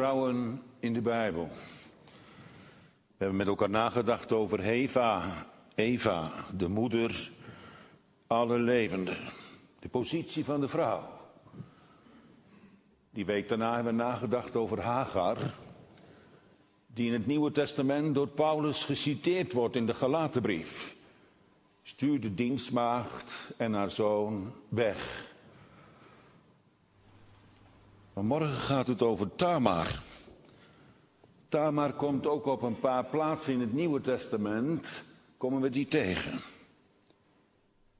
[0.00, 1.50] vrouwen in de Bijbel.
[3.06, 5.22] We hebben met elkaar nagedacht over Eva,
[5.74, 7.30] Eva, de moeder
[8.26, 9.16] alle levenden.
[9.78, 11.02] De positie van de vrouw.
[13.10, 15.36] Die week daarna hebben we nagedacht over Hagar,
[16.86, 20.96] die in het Nieuwe Testament door Paulus geciteerd wordt in de Galatenbrief.
[21.82, 25.29] Stuur de dienstmaagd en haar zoon weg.
[28.20, 30.02] Maar morgen gaat het over Tamar.
[31.48, 35.04] Tamar komt ook op een paar plaatsen in het Nieuwe Testament,
[35.36, 36.40] komen we die tegen.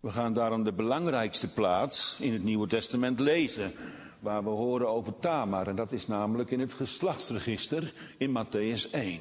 [0.00, 3.72] We gaan daarom de belangrijkste plaats in het Nieuwe Testament lezen,
[4.18, 5.66] waar we horen over Tamar.
[5.66, 9.20] En dat is namelijk in het geslachtsregister in Matthäus 1.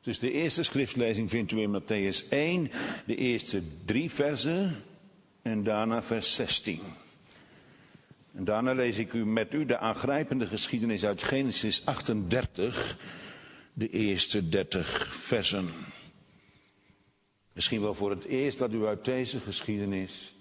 [0.00, 2.70] Dus de eerste schriftlezing vindt u in Matthäus 1,
[3.06, 4.84] de eerste drie versen
[5.42, 6.80] en daarna vers 16.
[8.36, 12.96] En daarna lees ik u met u de aangrijpende geschiedenis uit Genesis 38,
[13.72, 15.68] de eerste 30 versen.
[17.52, 20.34] Misschien wel voor het eerst dat u uit deze geschiedenis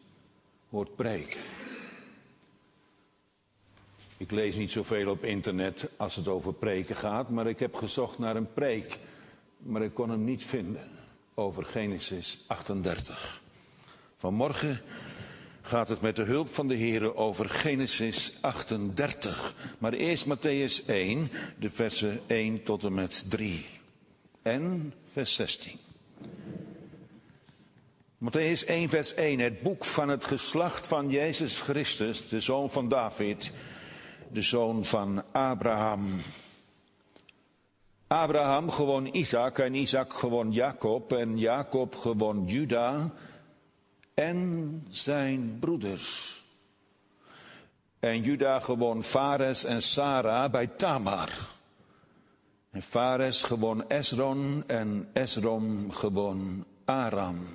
[0.69, 1.39] hoort preken.
[4.17, 8.19] Ik lees niet zoveel op internet als het over preken gaat, maar ik heb gezocht
[8.19, 8.99] naar een preek,
[9.57, 10.89] maar ik kon hem niet vinden
[11.33, 13.41] over Genesis 38.
[14.15, 14.81] Vanmorgen
[15.66, 19.55] gaat het met de hulp van de Heer over Genesis 38.
[19.77, 23.66] Maar eerst Matthäus 1, de versen 1 tot en met 3
[24.41, 25.80] en vers 16.
[28.17, 32.89] Matthäus 1, vers 1, het boek van het geslacht van Jezus Christus, de zoon van
[32.89, 33.52] David,
[34.31, 36.21] de zoon van Abraham.
[38.08, 43.11] Abraham gewoon Isaac en Isaac gewoon Jacob en Jacob gewoon Juda
[44.16, 46.44] en zijn broeders.
[47.99, 51.30] En Juda gewoon Fares en Sarah bij Tamar.
[52.71, 57.47] En Fares gewoon Esron en Esron gewoon Aram.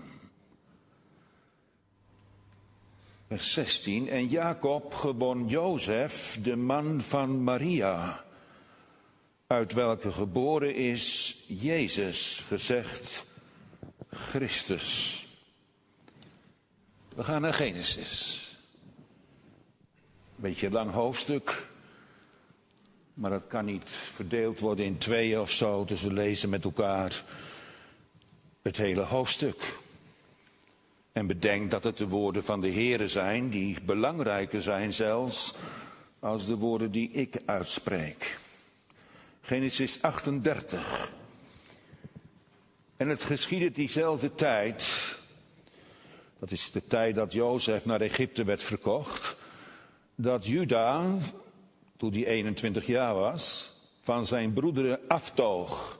[3.28, 4.09] Vers 16.
[4.09, 8.25] En Jacob gewoon Jozef, de man van Maria,
[9.47, 13.27] uit welke geboren is Jezus, gezegd
[14.10, 15.19] Christus.
[17.20, 18.47] We gaan naar Genesis.
[20.36, 21.66] Beetje een lang hoofdstuk.
[23.14, 25.84] Maar dat kan niet verdeeld worden in tweeën of zo.
[25.84, 27.22] Dus we lezen met elkaar
[28.62, 29.76] het hele hoofdstuk.
[31.12, 35.54] En bedenk dat het de woorden van de Here zijn, die belangrijker zijn zelfs
[36.19, 38.38] als de woorden die ik uitspreek.
[39.41, 41.12] Genesis 38.
[42.97, 45.19] En het geschiedde diezelfde tijd
[46.41, 49.37] dat is de tijd dat Jozef naar Egypte werd verkocht.
[50.15, 51.05] Dat Juda,
[51.97, 55.99] toen hij 21 jaar was, van zijn broederen aftoog.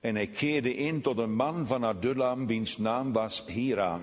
[0.00, 4.00] En hij keerde in tot een man van Adullam, wiens naam was Hiram.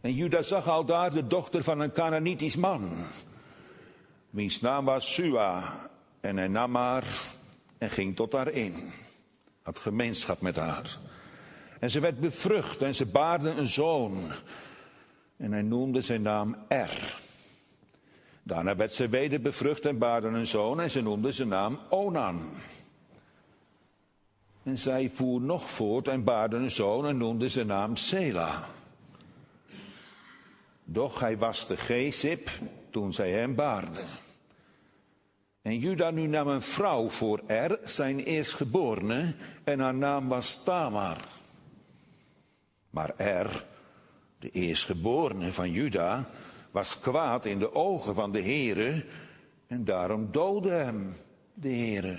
[0.00, 2.90] En Juda zag al daar de dochter van een Canaanitisch man,
[4.30, 5.88] wiens naam was Sua.
[6.20, 7.04] En hij nam haar
[7.78, 8.92] en ging tot haar in.
[9.62, 10.98] Had gemeenschap met haar.
[11.80, 14.18] En ze werd bevrucht en ze baarde een zoon.
[15.36, 17.18] En hij noemde zijn naam Er.
[18.42, 22.40] Daarna werd ze weder bevrucht en baarde een zoon en ze noemde zijn naam Onan.
[24.62, 28.64] En zij voer nog voort en baarde een zoon en noemde zijn naam Sela.
[30.84, 32.50] Doch hij was de Gezip
[32.90, 34.02] toen zij hem baarde.
[35.62, 41.18] En Juda nu nam een vrouw voor Er, zijn eerstgeborene, en haar naam was Tamar.
[42.90, 43.64] Maar Er,
[44.38, 46.24] de eerstgeborene van Juda,
[46.70, 49.04] was kwaad in de ogen van de Heere
[49.66, 51.14] en daarom doodde hem
[51.54, 52.18] de Heere.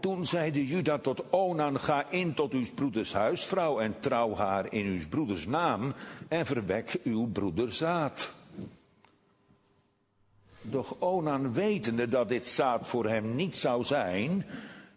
[0.00, 4.86] Toen zeide Juda tot Onan, ga in tot uw broeders huisvrouw en trouw haar in
[4.86, 5.94] uw broeders naam
[6.28, 8.34] en verwek uw broeder zaad.
[10.62, 14.46] Doch Onan, wetende dat dit zaad voor hem niet zou zijn,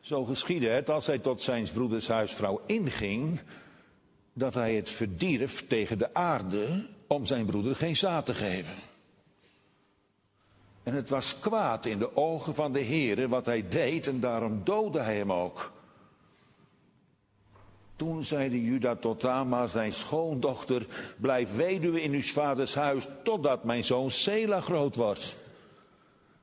[0.02, 3.40] zo geschiedde het als hij tot zijn broeders huisvrouw inging,
[4.34, 8.76] dat hij het verdierf tegen de aarde om zijn broeder geen zaad te geven.
[10.84, 14.62] En het was kwaad in de ogen van de Heere wat hij deed en daarom
[14.64, 15.72] doodde hij hem ook.
[17.96, 20.86] Toen zeide Juda tot Tamar, zijn schoondochter,
[21.18, 25.36] blijf weduwe in uw vaders huis totdat mijn zoon Sela groot wordt.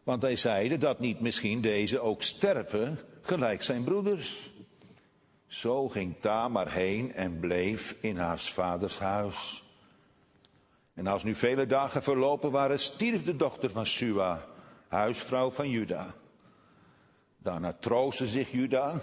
[0.02, 4.49] Want hij zeide dat niet misschien deze ook sterven gelijk zijn broeders.
[5.50, 9.62] Zo ging Tamar heen en bleef in haar vaders huis.
[10.94, 14.44] En als nu vele dagen verlopen waren, stierf de dochter van Sua
[14.88, 16.14] huisvrouw van Juda.
[17.38, 19.00] Daarna troostte zich Juda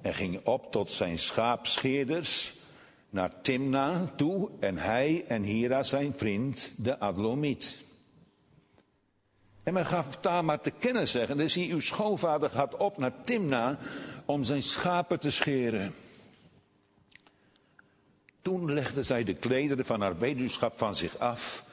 [0.00, 2.54] en ging op tot zijn schaapscheerders
[3.10, 7.76] naar Timna toe en hij en Hira zijn vriend, de Adlomiet.
[9.62, 13.78] En men gaf Tamar te kennen zeggen, dus uw schoonvader gaat op naar Timna
[14.30, 15.94] om zijn schapen te scheren.
[18.42, 21.64] Toen legde zij de klederen van haar weduwschap van zich af.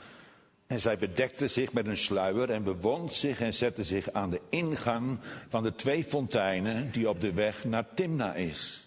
[0.68, 4.42] En zij bedekte zich met een sluier en bewond zich en zette zich aan de
[4.50, 5.20] ingang
[5.50, 8.84] van de twee fonteinen die op de weg naar Timna is.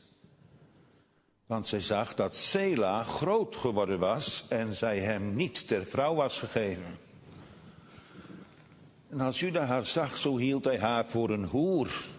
[1.46, 6.38] Want zij zag dat Sela groot geworden was en zij hem niet ter vrouw was
[6.38, 6.98] gegeven.
[9.10, 12.18] En als Juda haar zag, zo hield hij haar voor een hoer,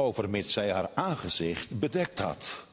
[0.00, 2.66] overmits zij haar aangezicht bedekt had.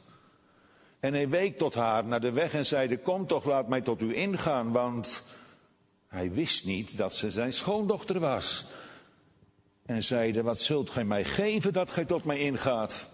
[0.99, 4.01] En hij week tot haar naar de weg en zeide, kom toch, laat mij tot
[4.01, 5.23] u ingaan, want
[6.07, 8.65] hij wist niet dat ze zijn schoondochter was.
[9.85, 13.09] En zeide, wat zult gij mij geven dat gij tot mij ingaat?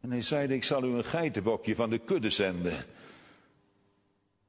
[0.00, 2.84] En hij zeide, ik zal u een geitenbokje van de kudde zenden.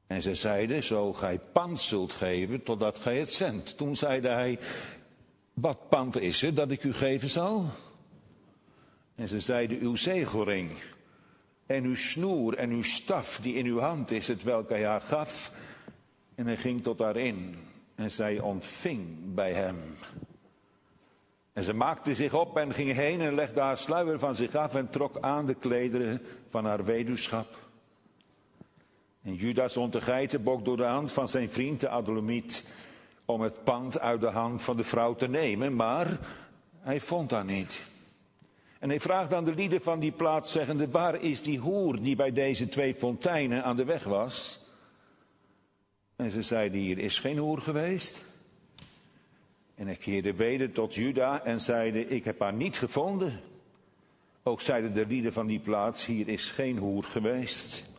[0.07, 3.77] En ze zeiden, zo gij pand zult geven, totdat gij het zendt.
[3.77, 4.59] Toen zeide hij,
[5.53, 7.65] wat pand is het dat ik u geven zal?
[9.19, 10.69] En ze zeiden, uw zegelring
[11.65, 15.01] en uw snoer en uw staf die in uw hand is, het welke hij haar
[15.01, 15.51] gaf.
[16.35, 17.55] En hij ging tot haar in
[17.95, 19.75] en zij ontving bij hem.
[21.53, 24.75] En ze maakte zich op en ging heen en legde haar sluier van zich af
[24.75, 27.57] en trok aan de klederen van haar weduwschap.
[29.21, 32.67] En Judas zond de geitenbok door de hand van zijn vriend de Adolomiet
[33.25, 36.19] om het pand uit de hand van de vrouw te nemen, maar
[36.79, 37.97] hij vond haar niet.
[38.79, 42.15] En hij vraagt aan de lieden van die plaats, zeggende, waar is die hoer die
[42.15, 44.59] bij deze twee fonteinen aan de weg was?
[46.15, 48.23] En ze zeiden, hier is geen hoer geweest.
[49.75, 53.39] En hij keerde weder tot Juda en zeide, ik heb haar niet gevonden.
[54.43, 57.89] Ook zeiden de lieden van die plaats, hier is geen hoer geweest.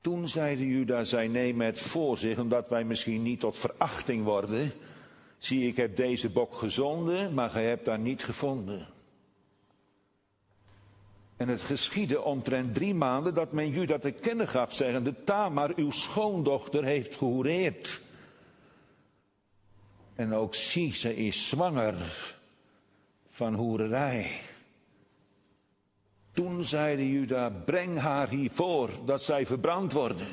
[0.00, 4.72] Toen zeide Juda, zij nemen het voor zich, omdat wij misschien niet tot verachting worden.
[5.38, 8.86] Zie, ik heb deze bok gezonden, maar gij hebt haar niet gevonden.
[11.36, 15.90] En het geschiedde omtrent drie maanden dat men Juda te kennen gaf, zeggende, Tamar, uw
[15.90, 18.00] schoondochter, heeft gehoereerd.
[20.14, 21.94] En ook zie, ze is zwanger
[23.30, 24.30] van hoererij.
[26.32, 30.26] Toen zeide Juda, breng haar hiervoor, dat zij verbrand worden.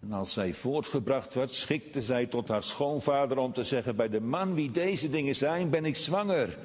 [0.00, 4.20] En als zij voortgebracht werd, schikte zij tot haar schoonvader om te zeggen, bij de
[4.20, 6.58] man wie deze dingen zijn, ben ik zwanger.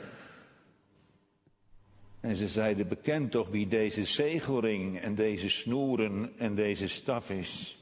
[2.24, 7.78] En ze zeiden, bekend toch wie deze zegelring en deze snoeren en deze staf is.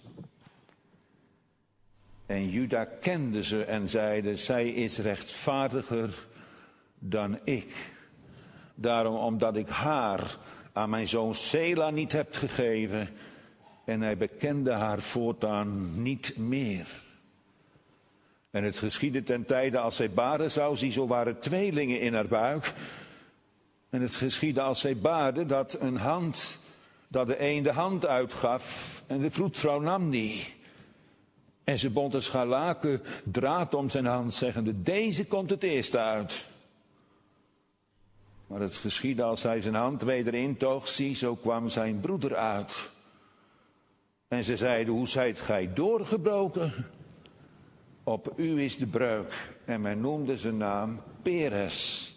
[2.26, 6.28] En Juda kende ze en zeide, zij is rechtvaardiger
[7.00, 7.76] dan ik.
[8.76, 10.38] Daarom omdat ik haar
[10.74, 13.10] aan mijn zoon Sela niet heb gegeven.
[13.86, 16.88] En hij bekende haar voortaan niet meer.
[18.52, 22.28] En het geschiedde ten tijde als zij baren zou, zie zo waren tweelingen in haar
[22.28, 22.74] buik.
[23.92, 26.60] En het geschiedde als zij baarde dat een hand,
[27.08, 30.54] dat de een de hand uitgaf en de vroedvrouw nam die.
[31.64, 36.46] En ze bond een scharlaken draad om zijn hand, zeggende, deze komt het eerst uit.
[38.48, 42.90] Maar het geschiedde als hij zijn hand weder intoog, zie, zo kwam zijn broeder uit.
[44.28, 46.74] En ze zeiden, hoe zijt gij doorgebroken?
[48.04, 49.50] Op u is de breuk.
[49.66, 52.10] En men noemde zijn naam Peres.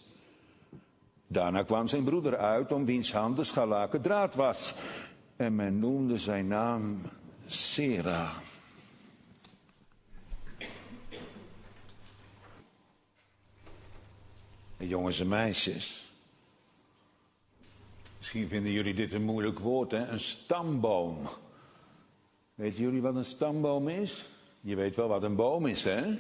[1.34, 4.74] Daarna kwam zijn broeder uit, om wiens hand de scharlaken draad was.
[5.36, 7.00] En men noemde zijn naam
[7.46, 8.32] Sera.
[14.76, 16.10] Jongens en meisjes.
[18.18, 20.06] Misschien vinden jullie dit een moeilijk woord, hè?
[20.06, 21.28] Een stamboom.
[22.54, 24.28] Weten jullie wat een stamboom is?
[24.60, 26.18] Je weet wel wat een boom is, hè?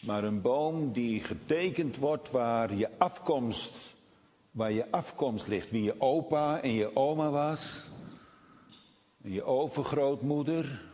[0.00, 3.94] Maar een boom die getekend wordt waar je afkomst,
[4.50, 5.70] waar je afkomst ligt.
[5.70, 7.88] Wie je opa en je oma was.
[9.22, 10.84] En je overgrootmoeder.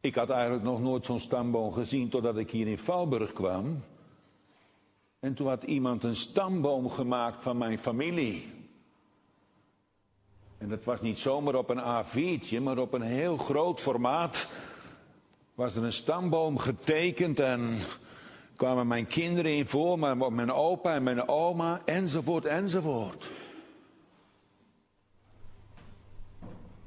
[0.00, 3.82] Ik had eigenlijk nog nooit zo'n stamboom gezien totdat ik hier in Valburg kwam.
[5.20, 8.54] En toen had iemand een stamboom gemaakt van mijn familie.
[10.58, 14.48] En dat was niet zomaar op een A4'tje, maar op een heel groot formaat
[15.56, 17.78] was er een stamboom getekend en
[18.56, 23.30] kwamen mijn kinderen in voor, maar mijn opa en mijn oma, enzovoort, enzovoort.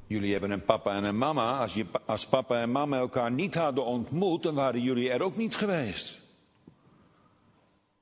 [0.07, 1.59] Jullie hebben een papa en een mama.
[1.59, 5.35] Als, je, als papa en mama elkaar niet hadden ontmoet, dan waren jullie er ook
[5.35, 6.19] niet geweest.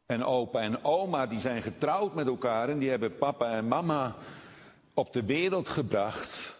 [0.05, 4.15] En opa en oma die zijn getrouwd met elkaar en die hebben papa en mama
[4.93, 6.56] op de wereld gebracht.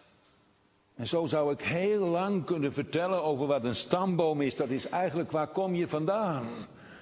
[0.98, 4.56] En zo zou ik heel lang kunnen vertellen over wat een stamboom is.
[4.56, 6.46] Dat is eigenlijk waar kom je vandaan?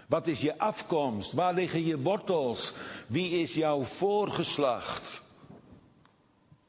[0.09, 1.33] Wat is je afkomst?
[1.33, 2.73] Waar liggen je wortels?
[3.07, 5.23] Wie is jouw voorgeslacht?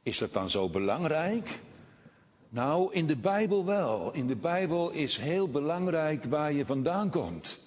[0.04, 1.60] Is dat dan zo belangrijk?
[2.50, 4.14] Nou, in de Bijbel wel.
[4.14, 7.60] In de Bijbel is heel belangrijk waar je vandaan komt.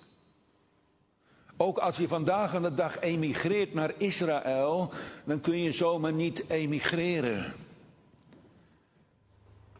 [1.56, 4.92] Ook als je vandaag aan de dag emigreert naar Israël,
[5.24, 7.52] dan kun je zomaar niet emigreren.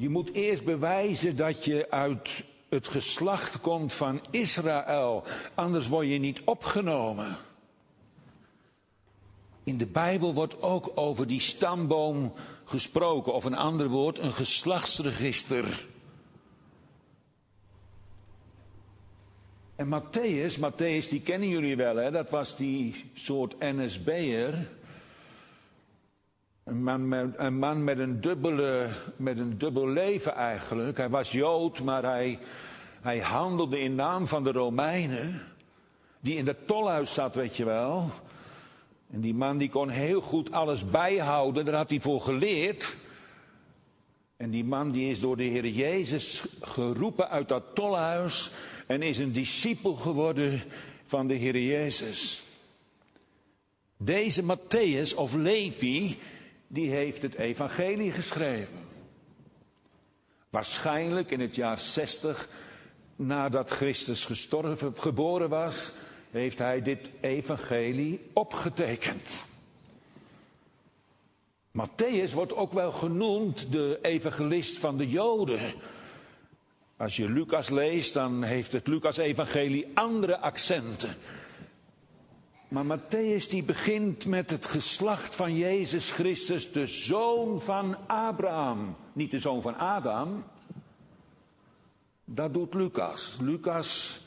[0.00, 6.18] Je moet eerst bewijzen dat je uit het geslacht komt van Israël, anders word je
[6.18, 7.36] niet opgenomen.
[9.64, 12.32] In de Bijbel wordt ook over die stamboom
[12.64, 15.86] gesproken, of een ander woord, een geslachtsregister.
[19.76, 22.10] En Matthäus, Matthäus die kennen jullie wel, hè?
[22.10, 24.68] dat was die soort NSB'er.
[26.70, 30.96] Een man, met, een man met, een dubbele, met een dubbel leven eigenlijk.
[30.96, 32.38] Hij was Jood, maar hij,
[33.00, 35.42] hij handelde in naam van de Romeinen.
[36.20, 38.10] Die in het tolhuis zat, weet je wel.
[39.10, 42.96] En die man die kon heel goed alles bijhouden, daar had hij voor geleerd.
[44.36, 48.50] En die man die is door de Heer Jezus geroepen uit dat tolhuis
[48.86, 50.62] en is een discipel geworden
[51.04, 52.42] van de Heer Jezus.
[53.96, 56.16] Deze Matthäus of Levi,
[56.72, 58.78] die heeft het evangelie geschreven.
[60.50, 62.48] Waarschijnlijk in het jaar 60
[63.16, 65.92] nadat Christus gestorven, geboren was,
[66.30, 69.42] heeft hij dit evangelie opgetekend.
[71.72, 75.60] Matthäus wordt ook wel genoemd de evangelist van de Joden.
[76.96, 81.16] Als je Lucas leest, dan heeft het Lucas-evangelie andere accenten.
[82.70, 88.96] Maar Matthäus die begint met het geslacht van Jezus Christus, de zoon van Abraham.
[89.12, 90.44] Niet de zoon van Adam.
[92.24, 93.36] Dat doet Lucas.
[93.40, 94.20] Lucas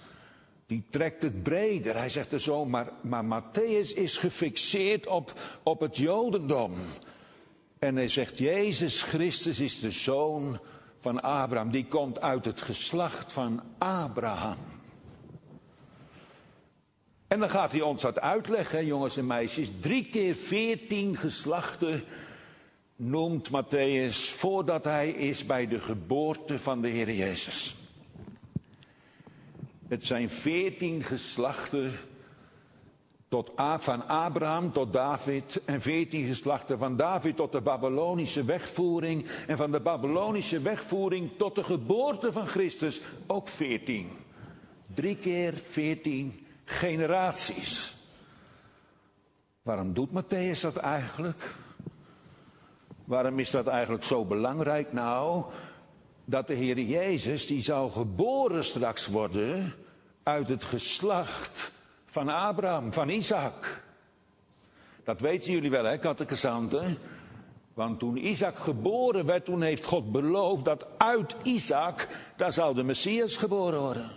[0.66, 1.96] die trekt het breder.
[1.96, 5.34] Hij zegt er zo, maar, maar Matthäus is gefixeerd op,
[5.64, 6.74] op het Jodendom.
[7.80, 10.60] En hij zegt, Jezus Christus is de zoon
[11.00, 11.72] van Abraham.
[11.72, 14.73] Die komt uit het geslacht van Abraham.
[17.34, 19.72] En dan gaat hij ons dat uitleggen, jongens en meisjes.
[19.80, 22.04] Drie keer veertien geslachten
[22.96, 27.76] noemt Matthäus voordat hij is bij de geboorte van de Heer Jezus.
[29.88, 31.92] Het zijn veertien geslachten
[33.28, 39.58] tot, van Abraham tot David en veertien geslachten van David tot de Babylonische wegvoering en
[39.58, 44.10] van de Babylonische wegvoering tot de geboorte van Christus ook veertien.
[44.94, 47.96] Drie keer veertien generaties.
[49.62, 51.56] Waarom doet Matthäus dat eigenlijk?
[53.06, 54.94] Waarom is dat eigenlijk zo belangrijk?
[54.94, 55.44] Nou,
[56.26, 59.74] dat de Heer Jezus, die zou geboren straks worden
[60.24, 61.72] uit het geslacht
[62.06, 63.84] van Abraham, van Isaac.
[65.04, 66.98] Dat weten jullie wel, hè, kattekesanten?
[67.74, 72.84] Want toen Isaac geboren werd, toen heeft God beloofd dat uit Isaac, daar zou de
[72.84, 74.12] Messias geboren worden.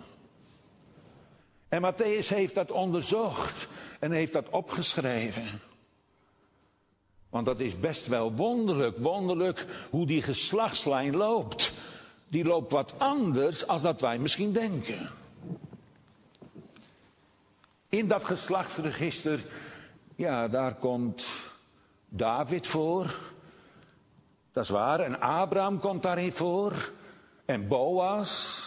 [1.68, 3.68] En Matthäus heeft dat onderzocht
[3.98, 5.60] en heeft dat opgeschreven.
[7.28, 11.72] Want dat is best wel wonderlijk, wonderlijk hoe die geslachtslijn loopt.
[12.28, 15.10] Die loopt wat anders als dat wij misschien denken.
[17.88, 19.44] In dat geslachtsregister,
[20.16, 21.26] ja, daar komt
[22.08, 23.14] David voor.
[24.52, 25.00] Dat is waar.
[25.00, 26.92] En Abraham komt daarin voor.
[27.44, 28.65] En Boas.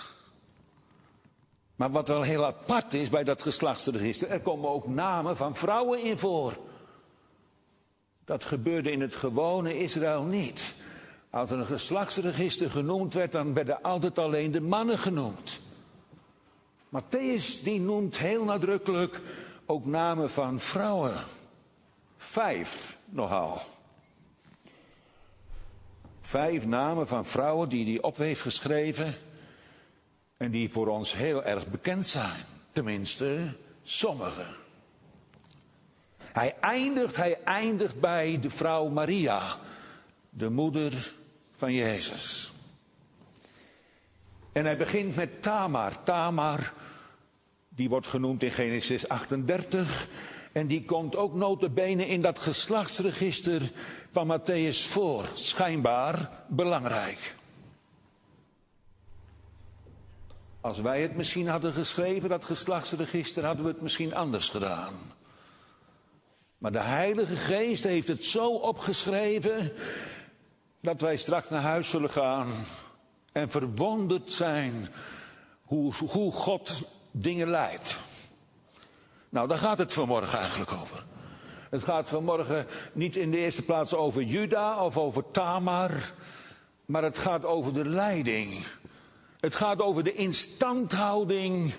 [1.80, 6.04] Maar wat wel heel apart is bij dat geslachtsregister, er komen ook namen van vrouwen
[6.04, 6.58] in voor.
[8.26, 10.76] Dat gebeurde in het gewone Israël niet.
[11.30, 15.62] Als er een geslachtsregister genoemd werd, dan werden altijd alleen de mannen genoemd.
[16.90, 19.22] Matthäus die noemt heel nadrukkelijk
[19.66, 21.24] ook namen van vrouwen.
[22.18, 23.58] Vijf nogal.
[26.22, 29.16] Vijf namen van vrouwen die hij op heeft geschreven.
[30.40, 32.46] En die voor ons heel erg bekend zijn.
[32.72, 34.46] Tenminste, sommige.
[36.18, 39.58] Hij eindigt, hij eindigt bij de vrouw Maria,
[40.30, 41.14] de moeder
[41.52, 42.52] van Jezus.
[44.52, 46.04] En hij begint met Tamar.
[46.04, 46.74] Tamar,
[47.70, 50.08] die wordt genoemd in Genesis 38.
[50.52, 53.72] En die komt ook notabene in dat geslachtsregister
[54.12, 55.26] van Matthäus voor.
[55.34, 57.38] Schijnbaar belangrijk.
[60.62, 64.94] Als wij het misschien hadden geschreven, dat geslachtsregister, hadden we het misschien anders gedaan.
[66.58, 69.72] Maar de Heilige Geest heeft het zo opgeschreven
[70.82, 72.48] dat wij straks naar huis zullen gaan
[73.32, 74.88] en verwonderd zijn
[75.64, 77.98] hoe, hoe God dingen leidt.
[79.30, 81.06] Nou, daar gaat het vanmorgen eigenlijk over.
[81.70, 85.92] Het gaat vanmorgen niet in de eerste plaats over Juda of over Tamar,
[86.86, 88.66] maar het gaat over de leiding.
[89.40, 91.74] Het gaat over de instandhouding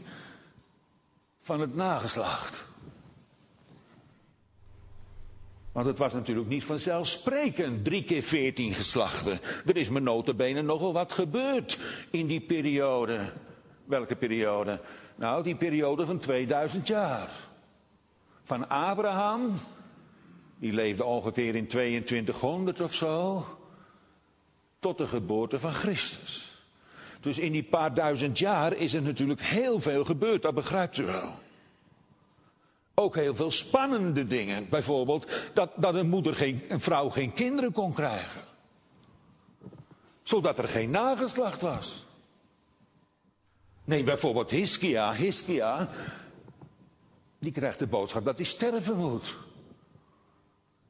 [1.38, 2.68] van het nageslacht.
[5.72, 9.38] Want het was natuurlijk niet vanzelfsprekend, drie keer veertien geslachten.
[9.66, 11.78] Er is me notabene nogal wat gebeurd
[12.10, 13.32] in die periode.
[13.84, 14.80] Welke periode?
[15.14, 17.30] Nou, die periode van 2000 jaar.
[18.42, 19.60] Van Abraham,
[20.58, 23.46] die leefde ongeveer in 2200 of zo,
[24.78, 26.49] tot de geboorte van Christus.
[27.20, 31.04] Dus in die paar duizend jaar is er natuurlijk heel veel gebeurd, dat begrijpt u
[31.04, 31.38] wel.
[32.94, 34.68] Ook heel veel spannende dingen.
[34.68, 38.42] Bijvoorbeeld dat, dat een moeder, geen, een vrouw geen kinderen kon krijgen.
[40.22, 42.04] Zodat er geen nageslacht was.
[43.84, 45.12] Neem bijvoorbeeld Hiskia.
[45.14, 45.88] Hiskia,
[47.38, 49.36] die krijgt de boodschap dat hij sterven moet.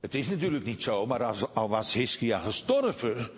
[0.00, 3.30] Het is natuurlijk niet zo, maar als, al was Hiskia gestorven,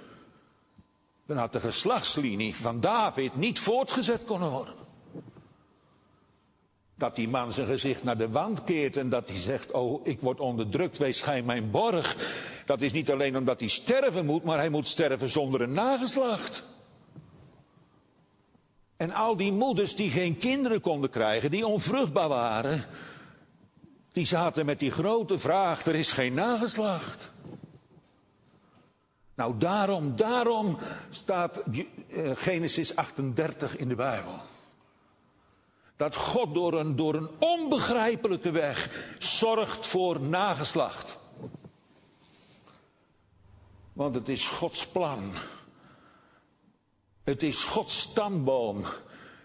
[1.33, 4.75] dan had de geslachtslinie van David niet voortgezet kunnen worden.
[6.95, 10.21] Dat die man zijn gezicht naar de wand keert en dat hij zegt, oh ik
[10.21, 12.17] word onderdrukt, wees schijn mijn borg.
[12.67, 16.65] Dat is niet alleen omdat hij sterven moet, maar hij moet sterven zonder een nageslacht.
[18.97, 22.85] En al die moeders die geen kinderen konden krijgen, die onvruchtbaar waren,
[24.09, 27.32] die zaten met die grote vraag, er is geen nageslacht.
[29.35, 30.79] Nou daarom, daarom
[31.11, 34.35] staat eh, Genesis 38 in de Bijbel.
[35.97, 41.19] Dat God door een, door een onbegrijpelijke weg zorgt voor nageslacht.
[43.93, 45.33] Want het is Gods plan
[47.25, 48.85] het is Gods stamboom.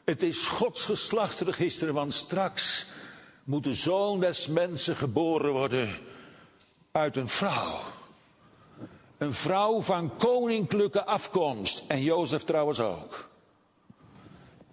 [0.06, 2.88] Het is Gods geslachtsregister, want straks
[3.44, 5.90] moet de zoon des mensen geboren worden
[6.92, 7.80] uit een vrouw.
[9.18, 11.84] Een vrouw van koninklijke afkomst.
[11.88, 13.30] En Jozef trouwens ook.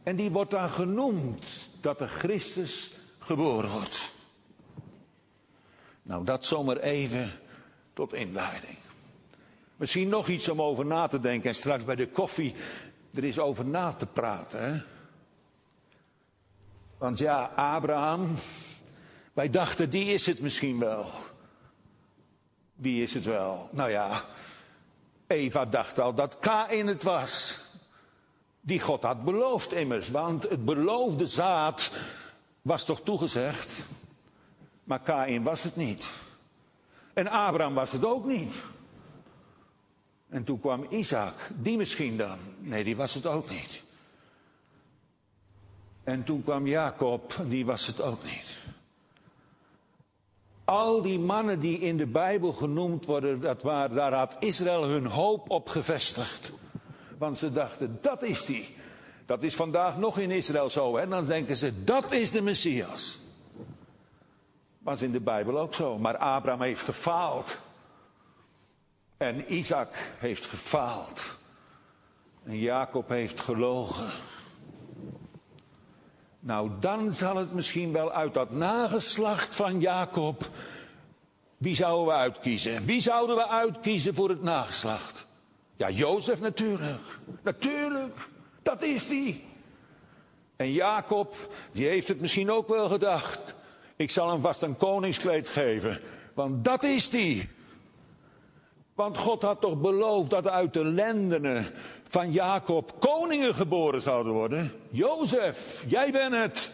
[0.03, 1.47] En die wordt dan genoemd
[1.81, 4.13] dat de Christus geboren wordt.
[6.03, 7.33] Nou, dat zomaar even
[7.93, 8.77] tot inleiding.
[9.77, 12.55] Misschien nog iets om over na te denken en straks bij de koffie
[13.15, 14.65] er is over na te praten.
[14.65, 14.81] Hè?
[16.99, 18.35] Want ja, Abraham,
[19.33, 21.07] wij dachten die is het misschien wel.
[22.75, 23.69] Wie is het wel?
[23.73, 24.25] Nou ja,
[25.27, 27.61] Eva dacht al dat Kain het was.
[28.61, 31.91] Die God had beloofd immers, want het beloofde zaad
[32.63, 33.73] was toch toegezegd.
[34.85, 36.11] Maar Kain was het niet.
[37.13, 38.55] En Abraham was het ook niet.
[40.29, 42.39] En toen kwam Isaac, die misschien dan.
[42.59, 43.83] Nee, die was het ook niet.
[46.05, 48.64] En toen kwam Jacob, die was het ook niet.
[50.65, 55.07] Al die mannen die in de Bijbel genoemd worden, dat waren, daar had Israël hun
[55.07, 56.53] hoop op gevestigd.
[57.19, 58.77] Want ze dachten, dat is die.
[59.27, 60.97] Dat is vandaag nog in Israël zo.
[60.97, 63.19] En dan denken ze, dat is de Messias.
[64.79, 65.99] Was in de Bijbel ook zo.
[65.99, 67.59] Maar Abraham heeft gefaald.
[69.17, 71.39] En Isaac heeft gefaald.
[72.45, 74.11] En Jacob heeft gelogen.
[76.45, 80.49] Nou, dan zal het misschien wel uit dat nageslacht van Jacob.
[81.57, 82.85] Wie zouden we uitkiezen?
[82.85, 85.27] Wie zouden we uitkiezen voor het nageslacht?
[85.77, 87.01] Ja, Jozef natuurlijk.
[87.43, 88.17] Natuurlijk.
[88.63, 89.45] Dat is die.
[90.57, 91.35] En Jacob,
[91.73, 93.55] die heeft het misschien ook wel gedacht.
[93.97, 96.01] Ik zal hem vast een koningskleed geven.
[96.35, 97.49] Want dat is die.
[98.95, 101.67] Want God had toch beloofd dat uit de lendenen
[102.09, 104.73] van Jacob koningen geboren zouden worden?
[104.91, 106.71] Jozef, jij bent het.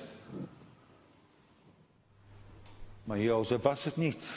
[3.05, 4.35] Maar Jozef was het niet.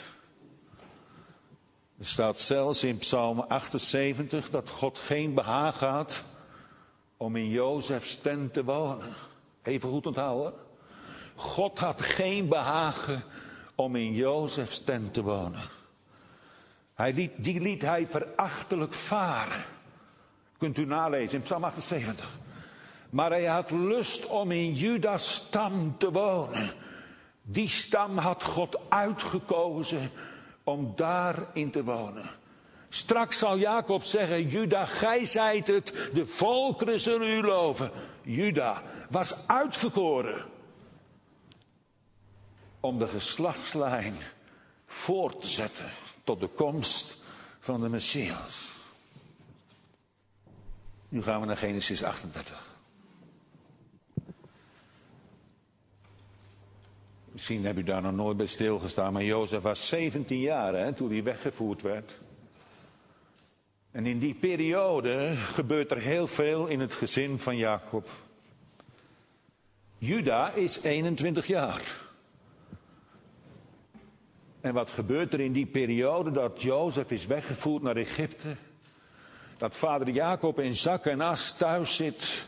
[1.98, 6.22] Er staat zelfs in Psalm 78 dat God geen behagen had
[7.16, 9.14] om in Jozefs tent te wonen.
[9.62, 10.52] Even goed onthouden.
[11.34, 13.24] God had geen behagen
[13.74, 15.82] om in Jozefs tent te wonen.
[16.94, 19.64] Hij liet, die liet hij verachtelijk varen.
[20.58, 22.38] Kunt u nalezen in Psalm 78.
[23.10, 26.72] Maar hij had lust om in Judas stam te wonen.
[27.42, 30.10] Die stam had God uitgekozen
[30.64, 32.30] om daarin te wonen.
[32.88, 37.90] Straks zal Jacob zeggen, Juda, gij zijt het, de volkeren zullen u loven.
[38.22, 40.44] Juda was uitverkoren
[42.80, 44.14] om de geslachtslijn
[44.86, 45.90] voort te zetten
[46.24, 47.16] tot de komst
[47.60, 48.72] van de Messias.
[51.08, 52.72] Nu gaan we naar Genesis 38.
[57.32, 61.10] Misschien heb u daar nog nooit bij stilgestaan, maar Jozef was 17 jaar hè, toen
[61.10, 62.18] hij weggevoerd werd.
[63.90, 68.08] En in die periode gebeurt er heel veel in het gezin van Jacob.
[69.98, 71.82] Juda is 21 jaar.
[74.64, 78.56] En wat gebeurt er in die periode dat Jozef is weggevoerd naar Egypte?
[79.56, 82.46] Dat vader Jacob in zak en as thuis zit.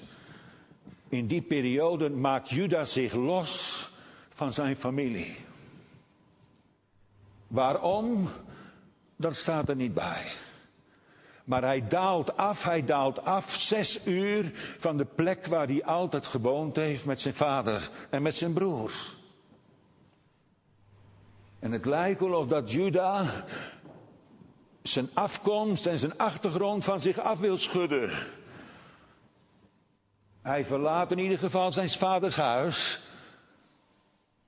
[1.08, 3.88] In die periode maakt Juda zich los
[4.28, 5.36] van zijn familie.
[7.46, 8.28] Waarom?
[9.16, 10.32] Dat staat er niet bij.
[11.44, 16.26] Maar hij daalt af, hij daalt af zes uur van de plek waar hij altijd
[16.26, 19.16] gewoond heeft met zijn vader en met zijn broers.
[21.58, 23.44] En het lijkt wel of dat Juda
[24.82, 28.10] zijn afkomst en zijn achtergrond van zich af wil schudden.
[30.42, 33.00] Hij verlaat in ieder geval zijn vaders huis.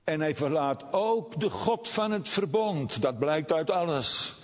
[0.03, 3.01] En hij verlaat ook de God van het verbond.
[3.01, 4.35] Dat blijkt uit alles.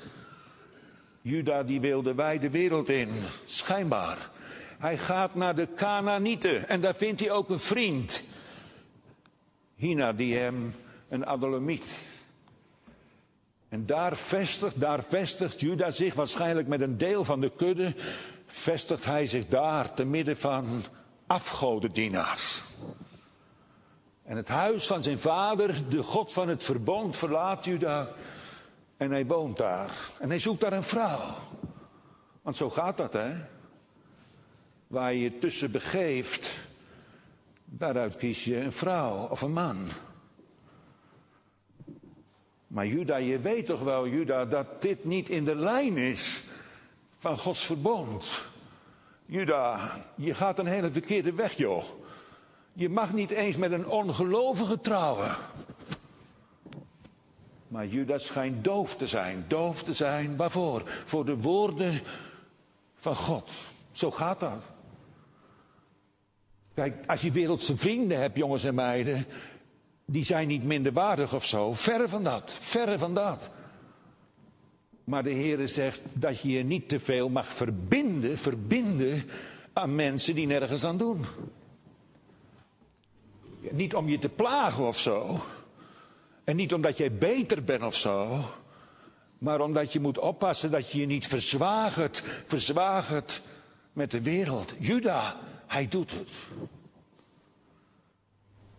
[1.22, 3.10] Juda die wilde wij de wereld in,
[3.46, 4.30] schijnbaar.
[4.78, 8.24] Hij gaat naar de Canaanieten en daar vindt hij ook een vriend.
[9.76, 10.76] Hina die hem
[11.10, 12.00] een Adolamiet.
[13.70, 17.96] En daar vestigt, daar vestigt Juda zich waarschijnlijk met een deel van de kudde,
[18.48, 20.84] vestigt hij zich daar te midden van
[21.28, 22.64] afgodendienaars.
[24.24, 28.10] En het huis van zijn vader, de God van het verbond, verlaat Juda.
[28.98, 29.92] En hij woont daar.
[30.20, 31.36] En hij zoekt daar een vrouw.
[32.42, 33.34] Want zo gaat dat, hè?
[34.88, 36.54] Waar je je tussen begeeft,
[37.66, 39.88] daaruit kies je een vrouw of een man.
[42.76, 46.44] Maar Juda, je weet toch wel, Juda, dat dit niet in de lijn is
[47.18, 48.42] van Gods verbond.
[49.26, 51.84] Juda, je gaat een hele verkeerde weg, joh.
[52.74, 55.36] Je mag niet eens met een ongelovige trouwen.
[57.68, 59.46] Maar Judas schijnt doof te zijn.
[59.48, 60.84] Doof te zijn, waarvoor?
[61.06, 62.02] Voor de woorden
[62.96, 63.50] van God.
[63.92, 64.64] Zo gaat dat.
[66.74, 69.26] Kijk, als je wereldse vrienden hebt, jongens en meiden,
[70.06, 71.74] die zijn niet minder waardig of zo.
[71.74, 73.50] Verre van dat, verre van dat.
[75.04, 79.24] Maar de Heere zegt dat je je niet te veel mag verbinden, verbinden
[79.74, 81.26] aan mensen die nergens aan doen.
[83.72, 85.44] Niet om je te plagen of zo.
[86.44, 88.44] En niet omdat jij beter bent of zo.
[89.38, 93.42] Maar omdat je moet oppassen dat je je niet verzwagert, verzwagert
[93.94, 94.74] met de wereld.
[94.80, 96.30] Juda, hij doet het.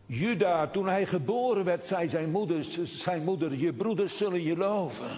[0.07, 5.11] Juda, toen hij geboren werd, zei zijn moeder, zijn moeder, je broeders zullen je loven.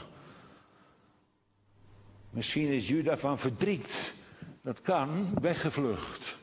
[2.30, 4.14] Misschien is Juda van verdriet,
[4.62, 6.38] dat kan, weggevlucht.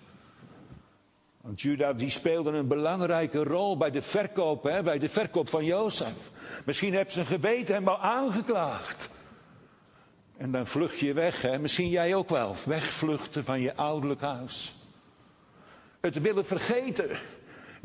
[1.41, 5.65] Want Juda die speelde een belangrijke rol bij de verkoop, hè, bij de verkoop van
[5.65, 6.31] Jozef.
[6.65, 9.09] Misschien heeft zijn geweten hem al aangeklaagd.
[10.37, 11.59] En dan vlucht je weg, hè?
[11.59, 12.55] misschien jij ook wel.
[12.65, 14.75] Wegvluchten van je ouderlijk huis.
[15.99, 17.09] Het willen vergeten.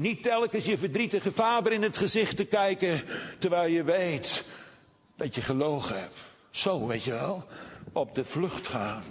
[0.00, 3.00] Niet telkens je verdrietige vader in het gezicht te kijken,
[3.38, 4.46] terwijl je weet
[5.16, 6.16] dat je gelogen hebt.
[6.50, 7.44] Zo, weet je wel,
[7.92, 9.02] op de vlucht gaan.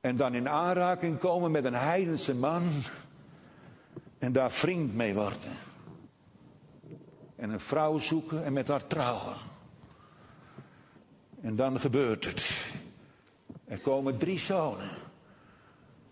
[0.00, 2.62] En dan in aanraking komen met een heidense man
[4.18, 5.56] en daar vriend mee worden.
[7.36, 9.36] En een vrouw zoeken en met haar trouwen.
[11.40, 12.72] En dan gebeurt het.
[13.64, 14.90] Er komen drie zonen.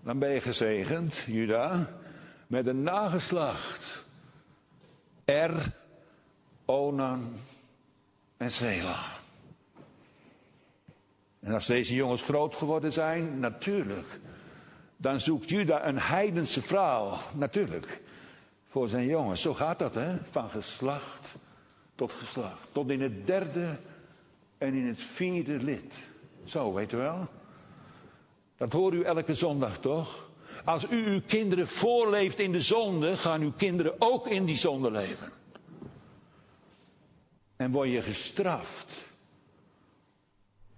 [0.02, 1.88] Dan ben je gezegend, Juda,
[2.54, 4.04] met een nageslacht.
[5.24, 5.72] Er,
[6.64, 7.34] Onan
[8.36, 8.98] en Sela.
[11.40, 14.20] En als deze jongens groot geworden zijn, natuurlijk
[14.96, 18.00] dan zoekt Juda een heidense vrouw, natuurlijk,
[18.68, 19.42] voor zijn jongens.
[19.42, 20.16] Zo gaat dat, hè?
[20.30, 21.28] Van geslacht
[21.94, 22.66] tot geslacht.
[22.72, 23.76] Tot in het derde
[24.58, 25.94] en in het vierde lid.
[26.44, 27.28] Zo, weet u wel?
[28.56, 30.23] Dat hoort u elke zondag, toch?
[30.64, 34.90] Als u uw kinderen voorleeft in de zonde, gaan uw kinderen ook in die zonde
[34.90, 35.32] leven.
[37.56, 38.94] En word je gestraft.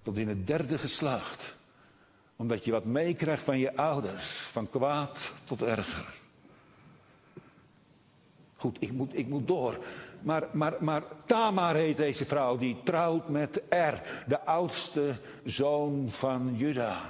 [0.03, 1.57] Tot in het derde geslacht
[2.37, 6.15] omdat je wat meekrijgt van je ouders, van kwaad tot erger.
[8.57, 9.79] Goed, ik moet, ik moet door.
[10.21, 16.55] Maar, maar, maar Tamar heet deze vrouw, die trouwt met Er, de oudste zoon van
[16.57, 17.01] Juda.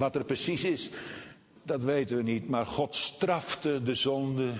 [0.00, 0.90] Wat er precies is,
[1.62, 2.48] dat weten we niet.
[2.48, 4.52] Maar God strafte de zonde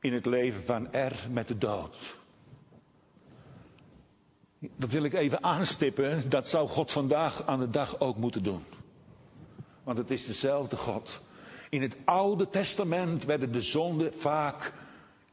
[0.00, 2.16] in het leven van Er met de dood.
[4.58, 6.30] Dat wil ik even aanstippen.
[6.30, 8.64] Dat zou God vandaag aan de dag ook moeten doen.
[9.82, 11.20] Want het is dezelfde God.
[11.70, 14.72] In het Oude Testament werden de zonden vaak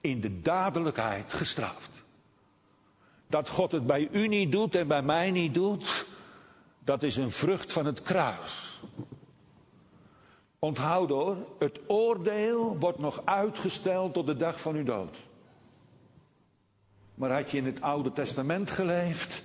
[0.02, 2.02] in de dadelijkheid gestraft.
[3.28, 6.06] Dat God het bij u niet doet en bij mij niet doet,
[6.84, 8.67] dat is een vrucht van het kruis.
[10.60, 15.18] Onthoud hoor, het oordeel wordt nog uitgesteld tot de dag van uw dood.
[17.16, 19.44] Maar had je in het Oude Testament geleefd,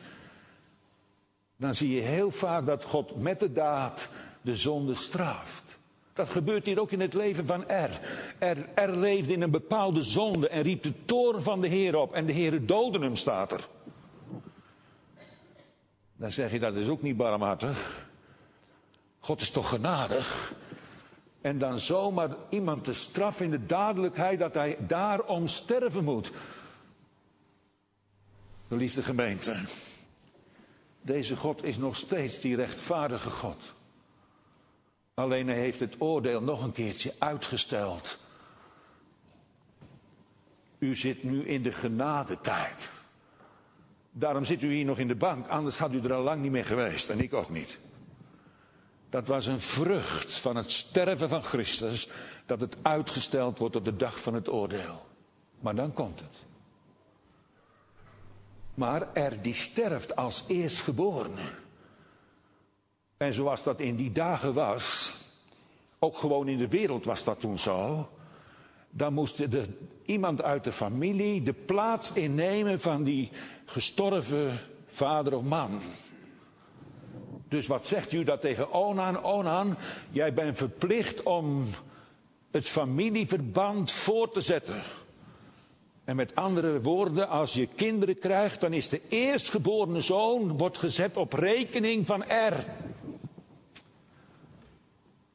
[1.56, 4.08] dan zie je heel vaak dat God met de daad
[4.40, 5.78] de zonde straft.
[6.12, 8.00] Dat gebeurt hier ook in het leven van Er.
[8.74, 12.12] Er, leefde in een bepaalde zonde en riep de toren van de Heer op.
[12.12, 13.68] En de Heer doodde hem, staat er.
[16.16, 18.08] Dan zeg je, dat is ook niet barmhartig.
[19.18, 20.52] God is toch genadig?
[21.42, 26.32] En dan zomaar iemand te straffen in de dadelijkheid dat hij daarom sterven moet.
[28.68, 29.56] Geliefde gemeente,
[31.00, 33.74] deze God is nog steeds die rechtvaardige God.
[35.14, 38.18] Alleen hij heeft het oordeel nog een keertje uitgesteld.
[40.78, 42.88] U zit nu in de genadetijd.
[44.10, 46.50] Daarom zit u hier nog in de bank, anders had u er al lang niet
[46.50, 47.78] meer geweest en ik ook niet.
[49.12, 52.08] Dat was een vrucht van het sterven van Christus,
[52.46, 55.06] dat het uitgesteld wordt tot de dag van het oordeel.
[55.60, 56.44] Maar dan komt het.
[58.74, 61.50] Maar er die sterft als eerstgeborene.
[63.16, 65.16] En zoals dat in die dagen was,
[65.98, 68.08] ook gewoon in de wereld was dat toen zo,
[68.90, 69.42] dan moest
[70.04, 73.30] iemand uit de familie de plaats innemen van die
[73.64, 75.80] gestorven vader of man.
[77.52, 79.22] Dus wat zegt u dat tegen Onan?
[79.22, 79.76] Onan,
[80.10, 81.66] jij bent verplicht om
[82.50, 84.82] het familieverband voor te zetten.
[86.04, 91.16] En met andere woorden, als je kinderen krijgt, dan is de eerstgeborene zoon wordt gezet
[91.16, 92.54] op rekening van R.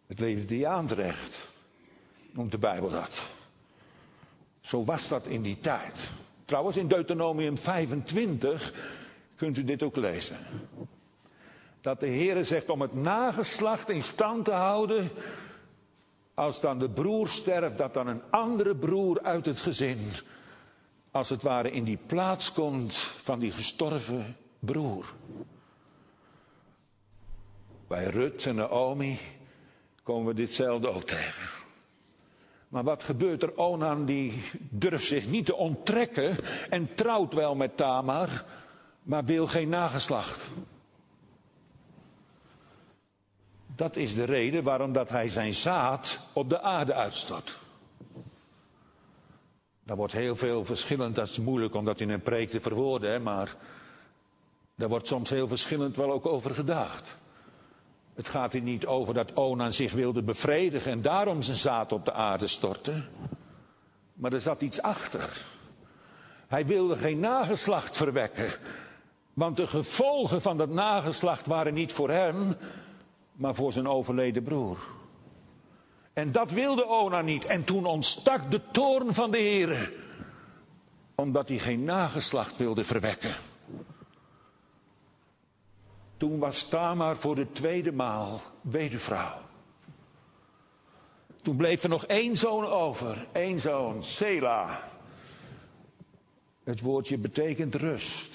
[0.08, 1.38] Het aanterecht,
[2.32, 3.30] noemt de Bijbel dat.
[4.62, 6.10] Zo was dat in die tijd.
[6.46, 8.74] Trouwens, in Deuteronomium 25
[9.36, 10.38] kunt u dit ook lezen.
[11.88, 15.10] Dat de Heer zegt om het nageslacht in stand te houden.
[16.34, 20.00] Als dan de broer sterft, dat dan een andere broer uit het gezin,
[21.12, 25.14] als het ware, in die plaats komt van die gestorven broer.
[27.88, 29.20] Bij Rut en Naomi
[30.04, 31.50] komen we ditzelfde ook tegen.
[32.68, 33.58] Maar wat gebeurt er?
[33.58, 36.36] Onan die durft zich niet te onttrekken
[36.70, 38.46] en trouwt wel met Tamar,
[39.04, 40.50] maar wil geen nageslacht.
[43.78, 47.58] Dat is de reden waarom dat hij zijn zaad op de aarde uitstort.
[49.84, 53.24] Daar wordt heel veel verschillend, dat is moeilijk om dat in een preek te verwoorden,
[53.24, 53.56] maar
[54.76, 57.18] daar wordt soms heel verschillend wel ook over gedacht.
[58.16, 62.06] Het gaat hier niet over dat Onan zich wilde bevredigen en daarom zijn zaad op
[62.06, 63.04] de aarde stortte.
[64.14, 65.46] Maar er zat iets achter.
[66.48, 68.54] Hij wilde geen nageslacht verwekken.
[69.34, 72.56] Want de gevolgen van dat nageslacht waren niet voor hem,
[73.38, 74.78] maar voor zijn overleden broer.
[76.14, 77.46] En dat wilde Onan niet.
[77.46, 79.94] En toen ontstak de toorn van de Heer.
[81.16, 83.36] Omdat hij geen nageslacht wilde verwekken.
[86.18, 89.38] Toen was Tamar voor de tweede maal weduwvrouw.
[91.42, 94.80] Toen bleef er nog één zoon over, één zoon, Sela.
[96.64, 98.30] Het woordje betekent rust.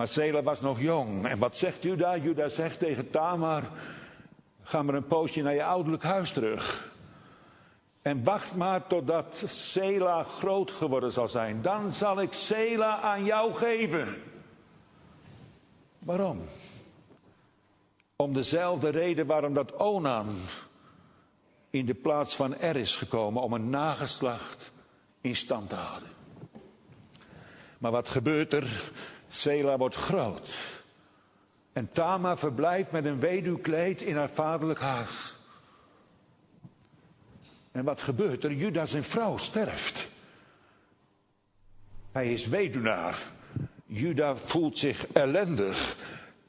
[0.00, 1.26] Maar Sela was nog jong.
[1.26, 2.16] En wat zegt Juda?
[2.16, 3.62] Juda zegt tegen Tamar:
[4.62, 6.92] Ga maar een poosje naar je ouderlijk huis terug.
[8.02, 11.62] En wacht maar totdat Sela groot geworden zal zijn.
[11.62, 14.22] Dan zal ik Sela aan jou geven.
[15.98, 16.40] Waarom?
[18.16, 20.36] Om dezelfde reden waarom dat Onan
[21.70, 24.72] in de plaats van Er is gekomen om een nageslacht
[25.20, 26.08] in stand te houden.
[27.78, 28.90] Maar wat gebeurt er?
[29.32, 30.56] Sela wordt groot.
[31.72, 35.36] En Tama verblijft met een weduwkleed in haar vaderlijk huis.
[37.72, 38.52] En wat gebeurt er?
[38.52, 40.08] Judas zijn vrouw sterft.
[42.12, 43.18] Hij is weduwnaar.
[43.86, 45.96] Juda voelt zich ellendig.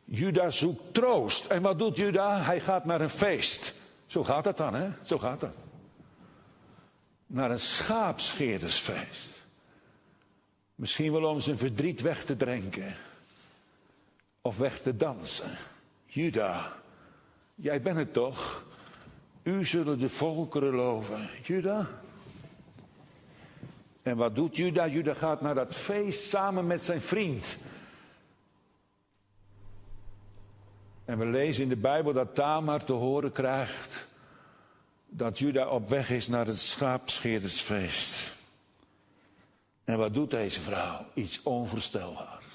[0.06, 1.46] Juda zoekt troost.
[1.46, 2.42] En wat doet Juda?
[2.42, 3.74] Hij gaat naar een feest.
[4.06, 4.90] Zo gaat het dan, hè?
[5.02, 5.58] Zo gaat dat.
[7.28, 9.41] naar een schaapscheerdersfeest.
[10.82, 12.96] Misschien wel om zijn verdriet weg te drinken
[14.42, 15.58] of weg te dansen.
[16.06, 16.74] Juda,
[17.56, 18.66] jij bent het toch?
[19.44, 21.30] U zullen de volkeren loven.
[21.44, 21.90] Juda?
[24.02, 24.88] En wat doet Juda?
[24.88, 27.58] Juda gaat naar dat feest samen met zijn vriend.
[31.06, 34.08] En we lezen in de Bijbel dat Tamar te horen krijgt
[35.10, 38.40] dat Juda op weg is naar het schaapscheerdersfeest.
[39.92, 41.06] En wat doet deze vrouw?
[41.14, 42.46] Iets onvoorstelbaars.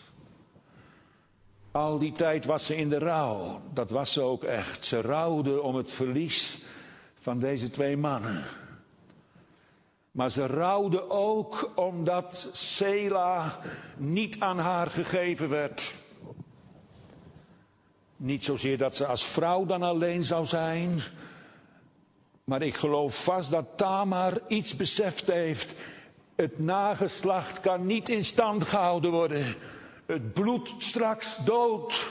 [1.70, 3.60] Al die tijd was ze in de rouw.
[3.72, 4.84] Dat was ze ook echt.
[4.84, 6.58] Ze rouwde om het verlies
[7.14, 8.44] van deze twee mannen.
[10.10, 13.58] Maar ze rouwde ook omdat Sela
[13.96, 15.94] niet aan haar gegeven werd.
[18.16, 21.00] Niet zozeer dat ze als vrouw dan alleen zou zijn.
[22.44, 25.74] Maar ik geloof vast dat Tamar iets beseft heeft.
[26.36, 29.54] Het nageslacht kan niet in stand gehouden worden.
[30.06, 32.10] Het bloed straks dood.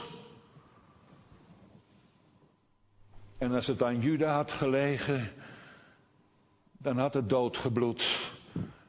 [3.38, 5.32] En als het aan Juda had gelegen,
[6.78, 8.04] dan had het dood gebloed.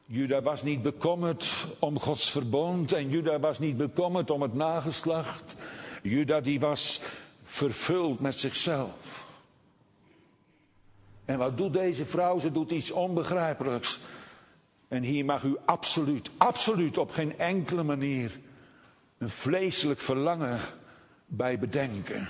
[0.06, 5.56] Juda was niet bekommerd om Gods verbond en Juda was niet bekommerd om het nageslacht.
[6.02, 7.00] Juda die was
[7.42, 9.26] vervuld met zichzelf.
[11.24, 12.38] En wat doet deze vrouw?
[12.38, 14.00] Ze doet iets onbegrijpelijks.
[14.88, 18.38] En hier mag u absoluut, absoluut op geen enkele manier
[19.18, 20.60] een vleeselijk verlangen
[21.26, 22.28] bij bedenken.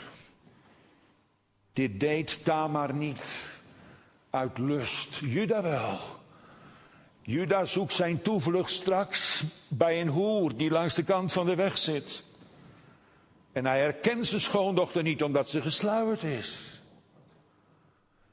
[1.73, 3.45] Dit deed Tamar niet
[4.31, 5.15] uit lust.
[5.15, 5.99] Juda wel.
[7.23, 11.79] Juda zoekt zijn toevlucht straks bij een hoer die langs de kant van de weg
[11.79, 12.25] zit.
[13.53, 16.81] En hij herkent zijn schoondochter niet omdat ze gesluierd is.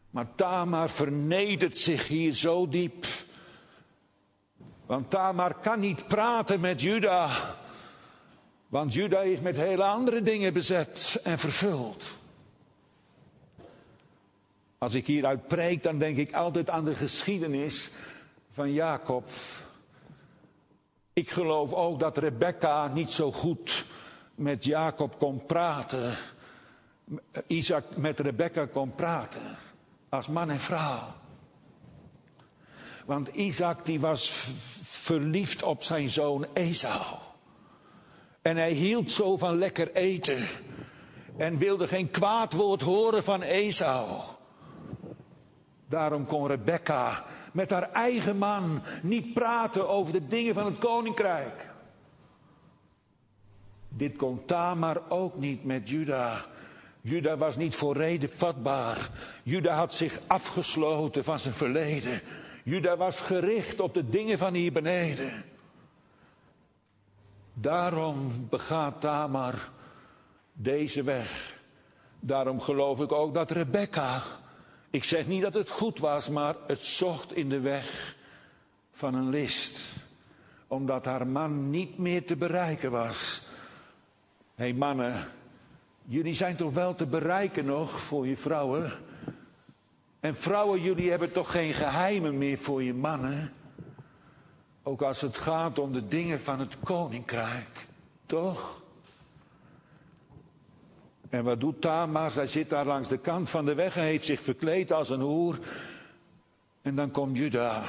[0.10, 3.06] Maar Tamar vernedert zich hier zo diep.
[4.86, 7.30] Want Tamar kan niet praten met Juda.
[8.68, 12.14] Want Juda is met hele andere dingen bezet en vervuld.
[14.78, 17.92] Als ik hieruit preek, dan denk ik altijd aan de geschiedenis
[18.52, 19.30] van Jacob.
[21.14, 23.86] Ik geloof ook dat Rebecca niet zo goed
[24.36, 26.16] met Jacob kon praten.
[27.48, 29.58] Isaac met Rebecca kon praten.
[30.10, 31.14] Als man en vrouw.
[33.06, 34.50] Want Isaac die was
[34.84, 37.02] verliefd op zijn zoon Esau.
[38.42, 40.46] En hij hield zo van lekker eten.
[41.38, 44.22] En wilde geen kwaad woord horen van Esau.
[45.88, 51.66] Daarom kon Rebecca met haar eigen man niet praten over de dingen van het koninkrijk.
[53.90, 56.46] Dit kon Tamar ook niet met Juda.
[57.02, 59.10] Juda was niet voor reden vatbaar.
[59.44, 62.22] Juda had zich afgesloten van zijn verleden.
[62.66, 65.44] Juda was gericht op de dingen van hier beneden.
[67.54, 69.70] Daarom begaat Tamar
[70.54, 71.60] deze weg.
[72.20, 74.22] Daarom geloof ik ook dat Rebecca,
[74.90, 78.16] ik zeg niet dat het goed was, maar het zocht in de weg
[78.92, 79.80] van een list.
[80.68, 83.42] Omdat haar man niet meer te bereiken was.
[84.56, 85.32] Hé hey mannen,
[86.06, 88.92] jullie zijn toch wel te bereiken nog voor je vrouwen?
[90.26, 93.54] En vrouwen, jullie hebben toch geen geheimen meer voor je mannen?
[94.84, 97.88] Ook als het gaat om de dingen van het koninkrijk.
[98.26, 98.84] Toch?
[101.30, 102.32] En wat doet Tamar?
[102.32, 105.22] Zij zit daar langs de kant van de weg en heeft zich verkleed als een
[105.22, 105.60] hoer.
[106.82, 107.84] En dan komt Juda.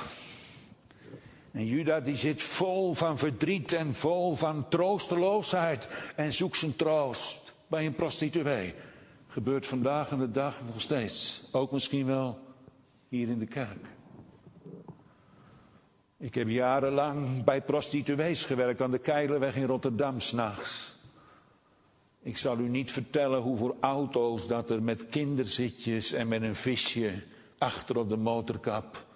[1.52, 7.54] En Juda die zit vol van verdriet en vol van troosteloosheid en zoekt zijn troost
[7.66, 8.74] bij een prostituee.
[9.36, 11.48] Gebeurt vandaag en de dag nog steeds.
[11.52, 12.38] Ook misschien wel
[13.08, 13.86] hier in de kerk.
[16.16, 20.94] Ik heb jarenlang bij prostituees gewerkt aan de Keilerweg in Rotterdam s'nachts.
[22.22, 27.12] Ik zal u niet vertellen hoeveel auto's dat er met kinderzitjes en met een visje
[27.58, 29.06] achter op de motorkap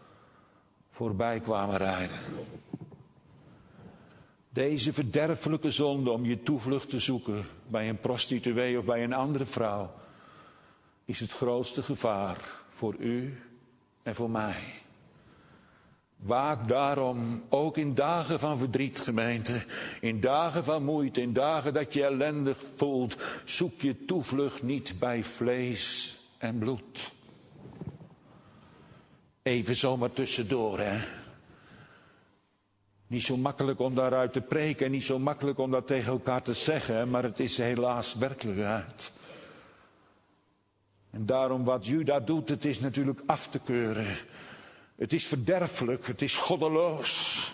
[0.89, 2.19] voorbij kwamen rijden.
[4.51, 9.45] Deze verderfelijke zonde om je toevlucht te zoeken bij een prostituee of bij een andere
[9.45, 9.99] vrouw
[11.11, 12.37] is het grootste gevaar
[12.69, 13.43] voor u
[14.03, 14.75] en voor mij.
[16.17, 19.65] Waak daarom ook in dagen van verdriet, gemeente,
[20.01, 25.23] in dagen van moeite, in dagen dat je ellendig voelt, zoek je toevlucht niet bij
[25.23, 27.13] vlees en bloed.
[29.43, 30.99] Even zomaar tussendoor, hè.
[33.07, 36.43] Niet zo makkelijk om daaruit te preken en niet zo makkelijk om dat tegen elkaar
[36.43, 39.13] te zeggen, maar het is helaas werkelijkheid.
[41.11, 44.17] En daarom wat Juda doet, het is natuurlijk af te keuren.
[44.97, 47.53] Het is verderfelijk, het is goddeloos.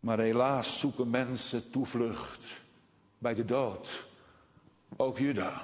[0.00, 2.46] Maar helaas zoeken mensen toevlucht
[3.18, 4.06] bij de dood.
[4.96, 5.62] Ook Juda.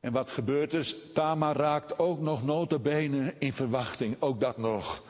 [0.00, 0.94] En wat gebeurt er?
[1.12, 4.16] Tamar raakt ook nog notabene in verwachting.
[4.18, 5.02] Ook dat nog.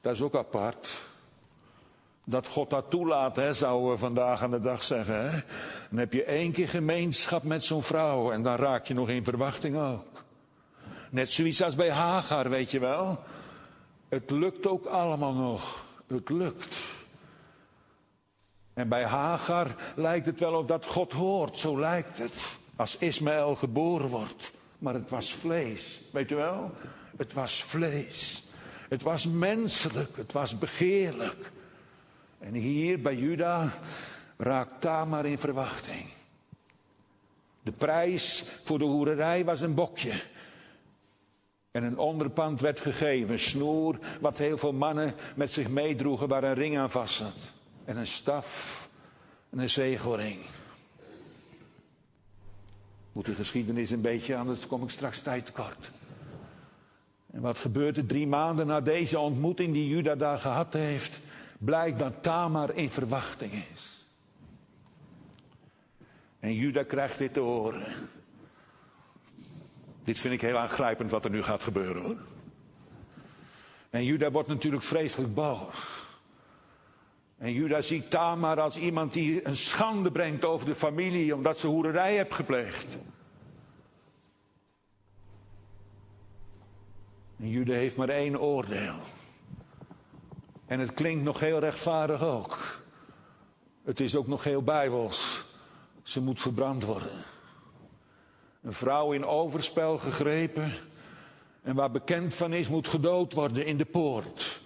[0.00, 1.02] Dat is ook apart.
[2.24, 5.30] Dat God dat toelaat, hè, zouden we vandaag aan de dag zeggen.
[5.30, 5.40] Hè?
[5.90, 9.24] Dan heb je één keer gemeenschap met zo'n vrouw en dan raak je nog in
[9.24, 10.24] verwachting ook.
[11.10, 13.18] Net zoiets als bij Hagar, weet je wel.
[14.08, 15.84] Het lukt ook allemaal nog.
[16.06, 16.76] Het lukt.
[18.74, 22.58] En bij Hagar lijkt het wel of dat God hoort, zo lijkt het.
[22.76, 24.52] Als Ismaël geboren wordt.
[24.78, 26.70] Maar het was vlees, weet je wel?
[27.16, 28.44] Het was vlees.
[28.88, 31.52] Het was menselijk, het was begeerlijk.
[32.44, 33.72] En hier bij Juda
[34.36, 36.06] raakt Tamar in verwachting.
[37.62, 40.22] De prijs voor de hoererij was een bokje.
[41.70, 46.44] En een onderpand werd gegeven, een snoer, wat heel veel mannen met zich meedroegen, waar
[46.44, 47.36] een ring aan vast zat.
[47.84, 48.88] En een staf
[49.50, 50.38] en een zegelring.
[53.12, 55.90] Moet de geschiedenis een beetje, anders kom ik straks tijd tekort.
[57.32, 61.20] En wat gebeurt er drie maanden na deze ontmoeting die Juda daar gehad heeft?
[61.58, 64.06] Blijkt dat Tamar in verwachting is.
[66.40, 67.92] En Juda krijgt dit te horen.
[70.04, 72.18] Dit vind ik heel aangrijpend wat er nu gaat gebeuren hoor.
[73.90, 76.04] En Juda wordt natuurlijk vreselijk boos.
[77.38, 81.66] En Juda ziet Tamar als iemand die een schande brengt over de familie omdat ze
[81.66, 82.96] hoererij heeft gepleegd.
[87.36, 88.94] En Juda heeft maar één oordeel.
[90.66, 92.82] En het klinkt nog heel rechtvaardig ook.
[93.84, 95.44] Het is ook nog heel bijbels.
[96.02, 97.24] Ze moet verbrand worden.
[98.62, 100.72] Een vrouw in overspel gegrepen
[101.62, 104.60] en waar bekend van is, moet gedood worden in de poort.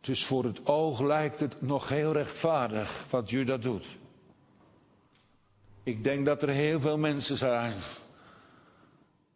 [0.00, 3.86] Dus voor het oog lijkt het nog heel rechtvaardig wat Juda doet.
[5.82, 7.72] Ik denk dat er heel veel mensen zijn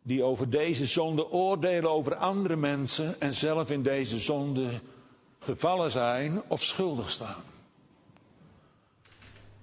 [0.03, 4.81] die over deze zonde oordelen over andere mensen en zelf in deze zonde
[5.47, 7.43] gevallen zijn of schuldig staan.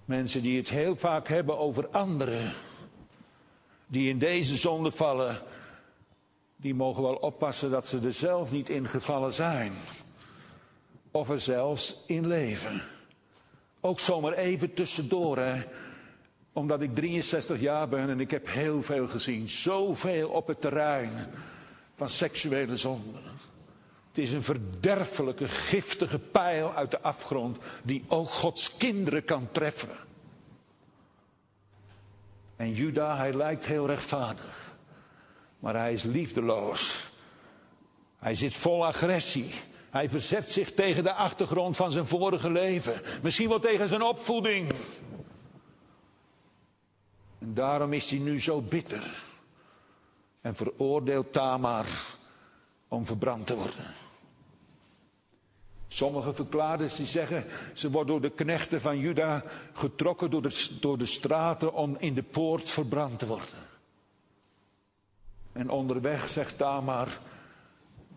[0.05, 2.53] Mensen die het heel vaak hebben over anderen,
[3.88, 5.38] die in deze zonde vallen,
[6.55, 9.71] die mogen wel oppassen dat ze er zelf niet in gevallen zijn.
[11.11, 12.81] Of er zelfs in leven.
[13.81, 15.63] Ook zomaar even tussendoor, hè.
[16.53, 19.49] Omdat ik 63 jaar ben en ik heb heel veel gezien.
[19.49, 21.11] Zoveel op het terrein
[21.95, 23.32] van seksuele zonden.
[24.14, 29.89] Het is een verderfelijke, giftige pijl uit de afgrond die ook Gods kinderen kan treffen.
[32.55, 34.76] En Juda, hij lijkt heel rechtvaardig,
[35.59, 37.11] maar hij is liefdeloos.
[38.18, 39.53] Hij zit vol agressie.
[39.89, 43.01] Hij verzet zich tegen de achtergrond van zijn vorige leven.
[43.22, 44.72] Misschien wel tegen zijn opvoeding.
[47.39, 49.24] En daarom is hij nu zo bitter.
[50.41, 51.86] En veroordeelt Tamar
[52.88, 54.03] om verbrand te worden.
[55.94, 60.98] Sommige verklaarders die zeggen, ze wordt door de knechten van Juda getrokken door de, door
[60.98, 63.56] de straten om in de poort verbrand te worden.
[65.52, 67.08] En onderweg zegt Tamar,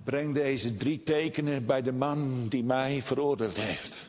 [0.04, 4.08] breng deze drie tekenen bij de man die mij veroordeeld heeft.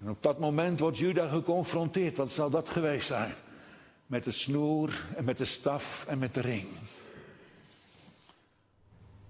[0.00, 2.16] En op dat moment wordt Juda geconfronteerd.
[2.16, 3.34] Wat zal dat geweest zijn?
[4.06, 6.66] Met de snoer en met de staf en met de ring.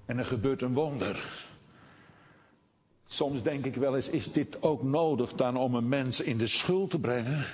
[0.07, 1.47] En er gebeurt een wonder.
[3.11, 6.47] Soms denk ik wel eens, is dit ook nodig dan om een mens in de
[6.47, 7.45] schuld te brengen?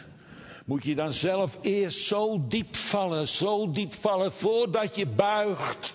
[0.65, 5.95] Moet je dan zelf eerst zo diep vallen, zo diep vallen voordat je buigt?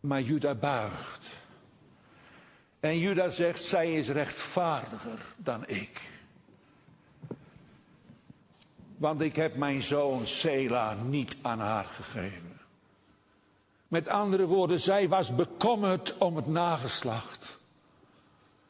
[0.00, 1.26] Maar Juda buigt.
[2.80, 6.00] En Juda zegt, zij is rechtvaardiger dan ik.
[8.96, 12.53] Want ik heb mijn zoon Sela niet aan haar gegeven.
[13.94, 17.58] Met andere woorden, zij was bekommerd om het nageslacht.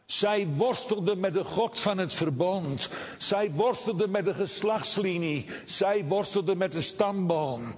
[0.06, 2.88] Zij worstelde met de God van het verbond.
[3.18, 5.46] Zij worstelde met de geslachtslinie.
[5.64, 7.74] Zij worstelde met de stamboom.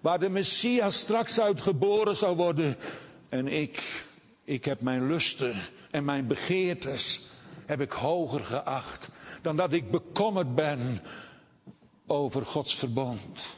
[0.00, 2.76] Waar de Messias straks uit geboren zou worden.
[3.28, 4.04] En ik,
[4.44, 5.54] ik heb mijn lusten
[5.90, 7.22] en mijn begeertes
[7.66, 9.08] heb ik hoger geacht
[9.42, 11.00] dan dat ik bekommerd ben
[12.06, 13.57] over Gods verbond.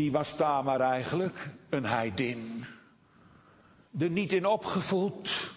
[0.00, 1.48] Wie was Tamar eigenlijk?
[1.68, 2.64] Een heidin.
[3.98, 5.52] Er niet in opgevoed,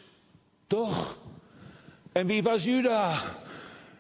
[0.68, 1.18] toch?
[2.12, 3.20] En wie was Juda?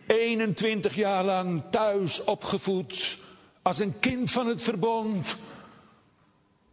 [0.07, 3.17] 21 jaar lang thuis opgevoed
[3.61, 5.37] Als een kind van het verbond.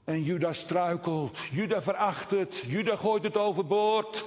[0.05, 1.39] En Juda struikelt.
[1.51, 2.63] Juda veracht het.
[2.67, 4.25] Juda gooit het overboord.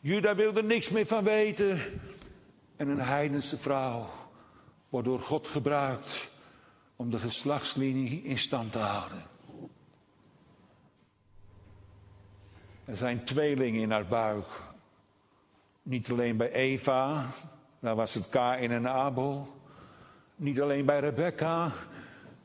[0.00, 1.80] Juda wil er niks meer van weten.
[2.76, 4.06] En een heidense vrouw
[4.88, 6.30] wordt door God gebruikt
[6.96, 9.22] om de geslachtslinie in stand te houden.
[12.84, 14.46] Er zijn tweelingen in haar buik.
[15.82, 17.26] Niet alleen bij Eva,
[17.80, 19.60] daar was het Kain en Abel.
[20.36, 21.72] Niet alleen bij Rebecca,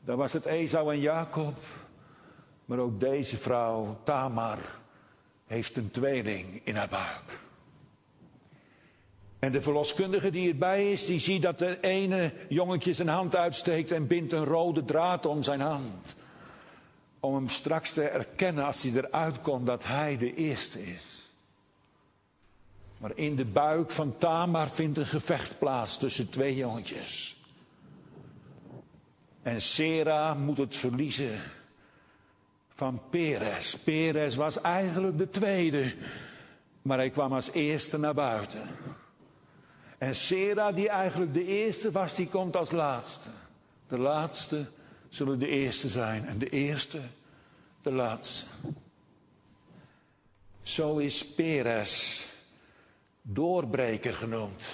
[0.00, 1.56] daar was het Esau en Jacob.
[2.64, 4.58] Maar ook deze vrouw, Tamar,
[5.46, 7.47] heeft een tweeling in haar buik.
[9.38, 13.90] En de verloskundige die erbij is, die ziet dat de ene jongetje zijn hand uitsteekt
[13.90, 16.14] en bindt een rode draad om zijn hand.
[17.20, 21.30] Om hem straks te erkennen als hij eruit komt dat hij de eerste is.
[22.98, 27.36] Maar in de buik van Tamar vindt een gevecht plaats tussen twee jongetjes.
[29.42, 31.40] En Sera moet het verliezen
[32.74, 33.76] van Peres.
[33.76, 35.94] Peres was eigenlijk de tweede,
[36.82, 38.68] maar hij kwam als eerste naar buiten.
[39.98, 43.30] En Sera, die eigenlijk de eerste was, die komt als laatste.
[43.88, 44.66] De laatste
[45.08, 47.00] zullen de eerste zijn en de eerste
[47.82, 48.44] de laatste.
[50.62, 52.26] Zo is Peres
[53.22, 54.68] doorbreker genoemd.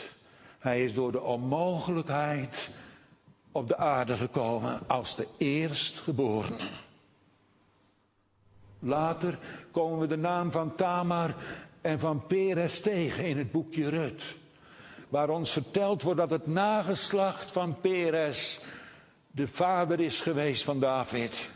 [0.58, 2.68] Hij is door de onmogelijkheid
[3.52, 6.68] op de aarde gekomen als de eerstgeborene.
[8.78, 9.38] Later
[9.70, 11.34] komen we de naam van Tamar
[11.80, 14.36] en van Peres tegen in het boekje Rut.
[15.14, 18.60] Waar ons verteld wordt dat het nageslacht van Peres
[19.30, 21.50] de vader is geweest van David.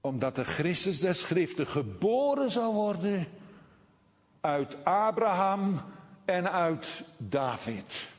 [0.00, 3.26] Omdat de Christus der Schriften geboren zou worden
[4.40, 5.80] uit Abraham
[6.24, 8.10] en uit David.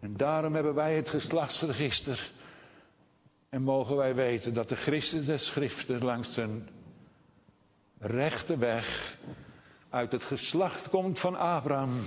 [0.00, 2.30] En daarom hebben wij het geslachtsregister.
[3.48, 6.68] En mogen wij weten dat de Christus der Schriften langs zijn
[7.98, 9.18] rechte weg
[9.96, 12.00] uit het geslacht komt van Abraham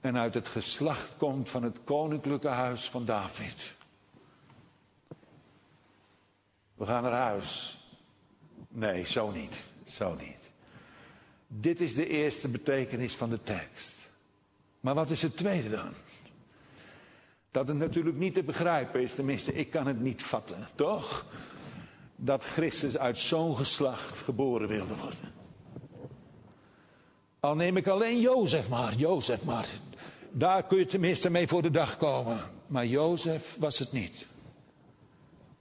[0.00, 3.74] en uit het geslacht komt van het koninklijke huis van David.
[6.74, 7.78] We gaan naar huis.
[8.68, 9.66] Nee, zo niet.
[9.84, 10.50] Zo niet.
[11.46, 14.10] Dit is de eerste betekenis van de tekst.
[14.80, 15.92] Maar wat is het tweede dan?
[17.50, 21.26] Dat het natuurlijk niet te begrijpen is, tenminste, ik kan het niet vatten, toch?
[22.16, 25.39] Dat Christus uit zo'n geslacht geboren wilde worden.
[27.40, 29.68] Al neem ik alleen Jozef maar, Jozef maar.
[30.30, 32.38] Daar kun je tenminste mee voor de dag komen.
[32.66, 34.26] Maar Jozef was het niet.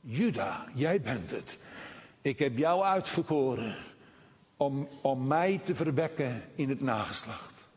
[0.01, 1.57] Juda, jij bent het.
[2.21, 3.75] Ik heb jou uitverkoren
[4.57, 7.67] om, om mij te verwekken in het nageslacht.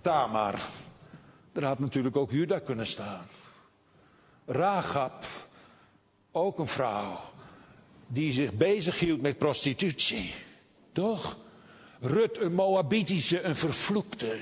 [0.00, 0.60] Tamar,
[1.52, 3.24] er had natuurlijk ook Juda kunnen staan.
[4.46, 5.26] Ragab,
[6.32, 7.20] ook een vrouw
[8.06, 10.34] die zich bezighield met prostitutie.
[10.92, 11.38] Toch?
[12.00, 14.38] Rut, een Moabitische, een vervloekte.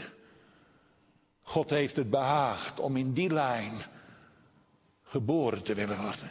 [1.42, 3.72] God heeft het behaagd om in die lijn
[5.04, 6.30] geboren te willen worden.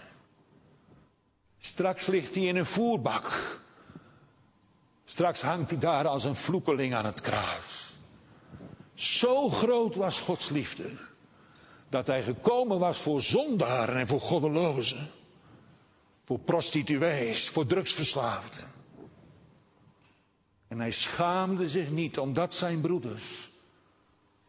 [1.60, 3.60] Straks ligt hij in een voerbak.
[5.06, 7.96] Straks hangt hij daar als een vloekeling aan het kruis.
[8.94, 10.90] Zo groot was Gods liefde.
[11.90, 15.10] Dat hij gekomen was voor zondaren en voor goddelozen.
[16.26, 18.77] Voor prostituees, voor drugsverslaafden.
[20.68, 23.50] En hij schaamde zich niet omdat zijn broeders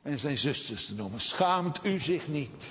[0.03, 1.21] en zijn zusters te noemen.
[1.21, 2.67] Schaamt u zich niet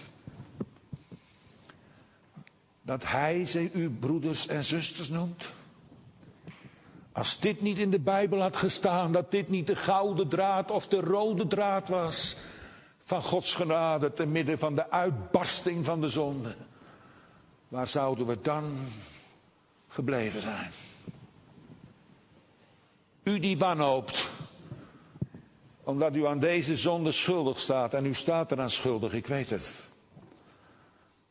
[2.82, 5.54] dat hij ze uw broeders en zusters noemt?
[7.12, 10.88] Als dit niet in de Bijbel had gestaan, dat dit niet de gouden draad of
[10.88, 12.38] de rode draad was
[13.04, 16.56] van Gods genade te midden van de uitbarsting van de zonde,
[17.68, 18.78] waar zouden we dan
[19.88, 20.72] gebleven zijn?
[23.28, 24.30] U die wanhoopt,
[25.84, 29.88] omdat u aan deze zonde schuldig staat en u staat eraan schuldig, ik weet het.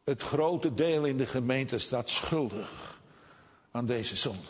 [0.04, 3.00] Het grote deel in de gemeente staat schuldig
[3.70, 4.48] aan deze zonde.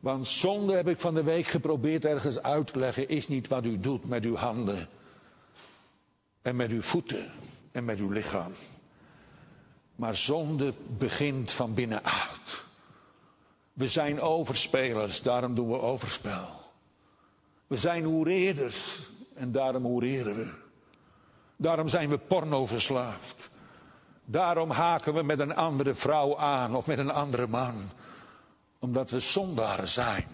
[0.00, 3.66] Want zonde heb ik van de week geprobeerd ergens uit te leggen, is niet wat
[3.66, 4.88] u doet met uw handen
[6.42, 7.30] en met uw voeten
[7.72, 8.52] en met uw lichaam.
[9.96, 12.64] Maar zonde begint van binnenuit.
[13.74, 16.46] We zijn overspelers, daarom doen we overspel.
[17.66, 19.00] We zijn hoereerders
[19.34, 20.50] en daarom hoereren we.
[21.56, 23.50] Daarom zijn we porno verslaafd.
[24.24, 27.74] Daarom haken we met een andere vrouw aan of met een andere man.
[28.78, 30.26] Omdat we zondaren zijn.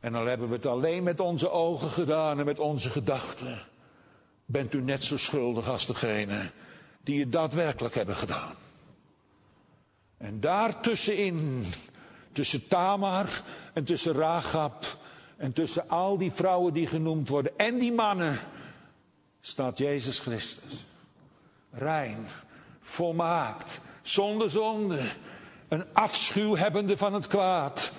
[0.00, 3.58] En dan hebben we het alleen met onze ogen gedaan en met onze gedachten.
[4.44, 6.50] bent u net zo schuldig als degene
[7.02, 8.54] die het daadwerkelijk hebben gedaan.
[10.20, 11.64] En daartussenin,
[12.32, 13.42] tussen Tamar
[13.72, 14.84] en tussen Ragab
[15.36, 18.38] en tussen al die vrouwen die genoemd worden en die mannen,
[19.40, 20.86] staat Jezus Christus.
[21.70, 22.26] Rein,
[22.80, 25.00] volmaakt, zonder zonde,
[25.68, 27.92] een afschuw hebbende van het kwaad.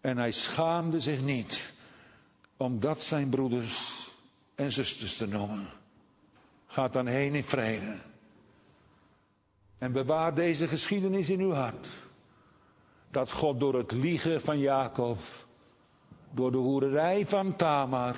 [0.00, 1.72] En hij schaamde zich niet
[2.56, 4.08] om dat zijn broeders
[4.54, 5.68] en zusters te noemen.
[6.66, 7.96] Gaat dan heen in vrede.
[9.80, 11.88] En bewaar deze geschiedenis in uw hart.
[13.10, 15.18] Dat God door het liegen van Jacob,
[16.30, 18.16] door de hoererij van Tamar,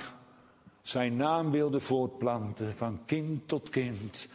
[0.81, 4.27] zijn naam wilde voortplanten van kind tot kind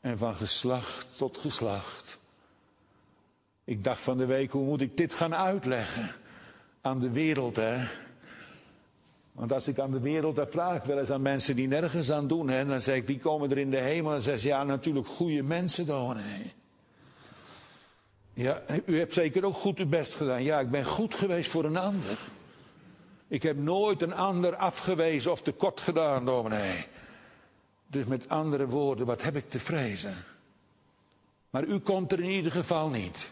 [0.00, 2.20] en van geslacht tot geslacht.
[3.64, 6.10] Ik dacht van de week, hoe moet ik dit gaan uitleggen
[6.80, 7.86] aan de wereld, hè?
[9.34, 12.10] Want als ik aan de wereld, dat vraag ik wel eens aan mensen die nergens
[12.10, 12.48] aan doen.
[12.48, 14.10] Hè, dan zeg ik, wie komen er in de hemel?
[14.10, 16.52] Dan zeggen ze, ja natuurlijk goede mensen dominee.
[18.34, 20.42] Ja, u hebt zeker ook goed uw best gedaan.
[20.42, 22.18] Ja, ik ben goed geweest voor een ander.
[23.28, 26.86] Ik heb nooit een ander afgewezen of tekort gedaan, dominee.
[27.86, 30.24] Dus met andere woorden, wat heb ik te vrezen?
[31.50, 33.30] Maar u komt er in ieder geval niet.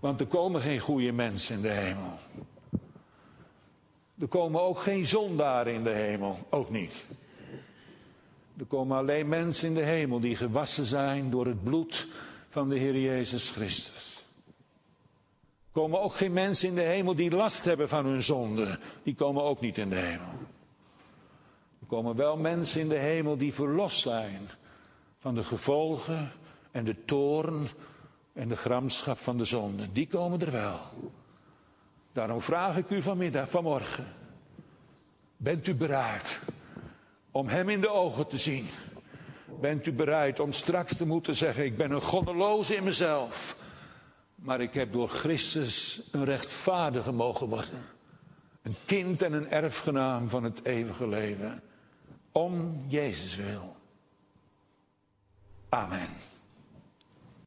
[0.00, 2.18] Want er komen geen goede mensen in de hemel.
[4.20, 7.06] Er komen ook geen zondaren in de hemel, ook niet.
[8.58, 12.08] Er komen alleen mensen in de hemel die gewassen zijn door het bloed
[12.48, 14.24] van de Heer Jezus Christus.
[15.66, 18.78] Er komen ook geen mensen in de hemel die last hebben van hun zonde.
[19.02, 20.32] Die komen ook niet in de hemel.
[21.80, 24.48] Er komen wel mensen in de hemel die verlost zijn
[25.18, 26.32] van de gevolgen
[26.70, 27.66] en de toorn
[28.32, 29.92] en de gramschap van de zonde.
[29.92, 30.78] Die komen er wel.
[32.16, 34.06] Daarom vraag ik u vanmiddag, vanmorgen.
[35.36, 36.40] Bent u bereid
[37.30, 38.66] om Hem in de ogen te zien?
[39.60, 43.56] Bent u bereid om straks te moeten zeggen: Ik ben een goddeloze in mezelf.
[44.34, 47.84] Maar ik heb door Christus een rechtvaardige mogen worden.
[48.62, 51.62] Een kind en een erfgenaam van het eeuwige leven.
[52.32, 53.76] Om Jezus wil.
[55.68, 56.08] Amen.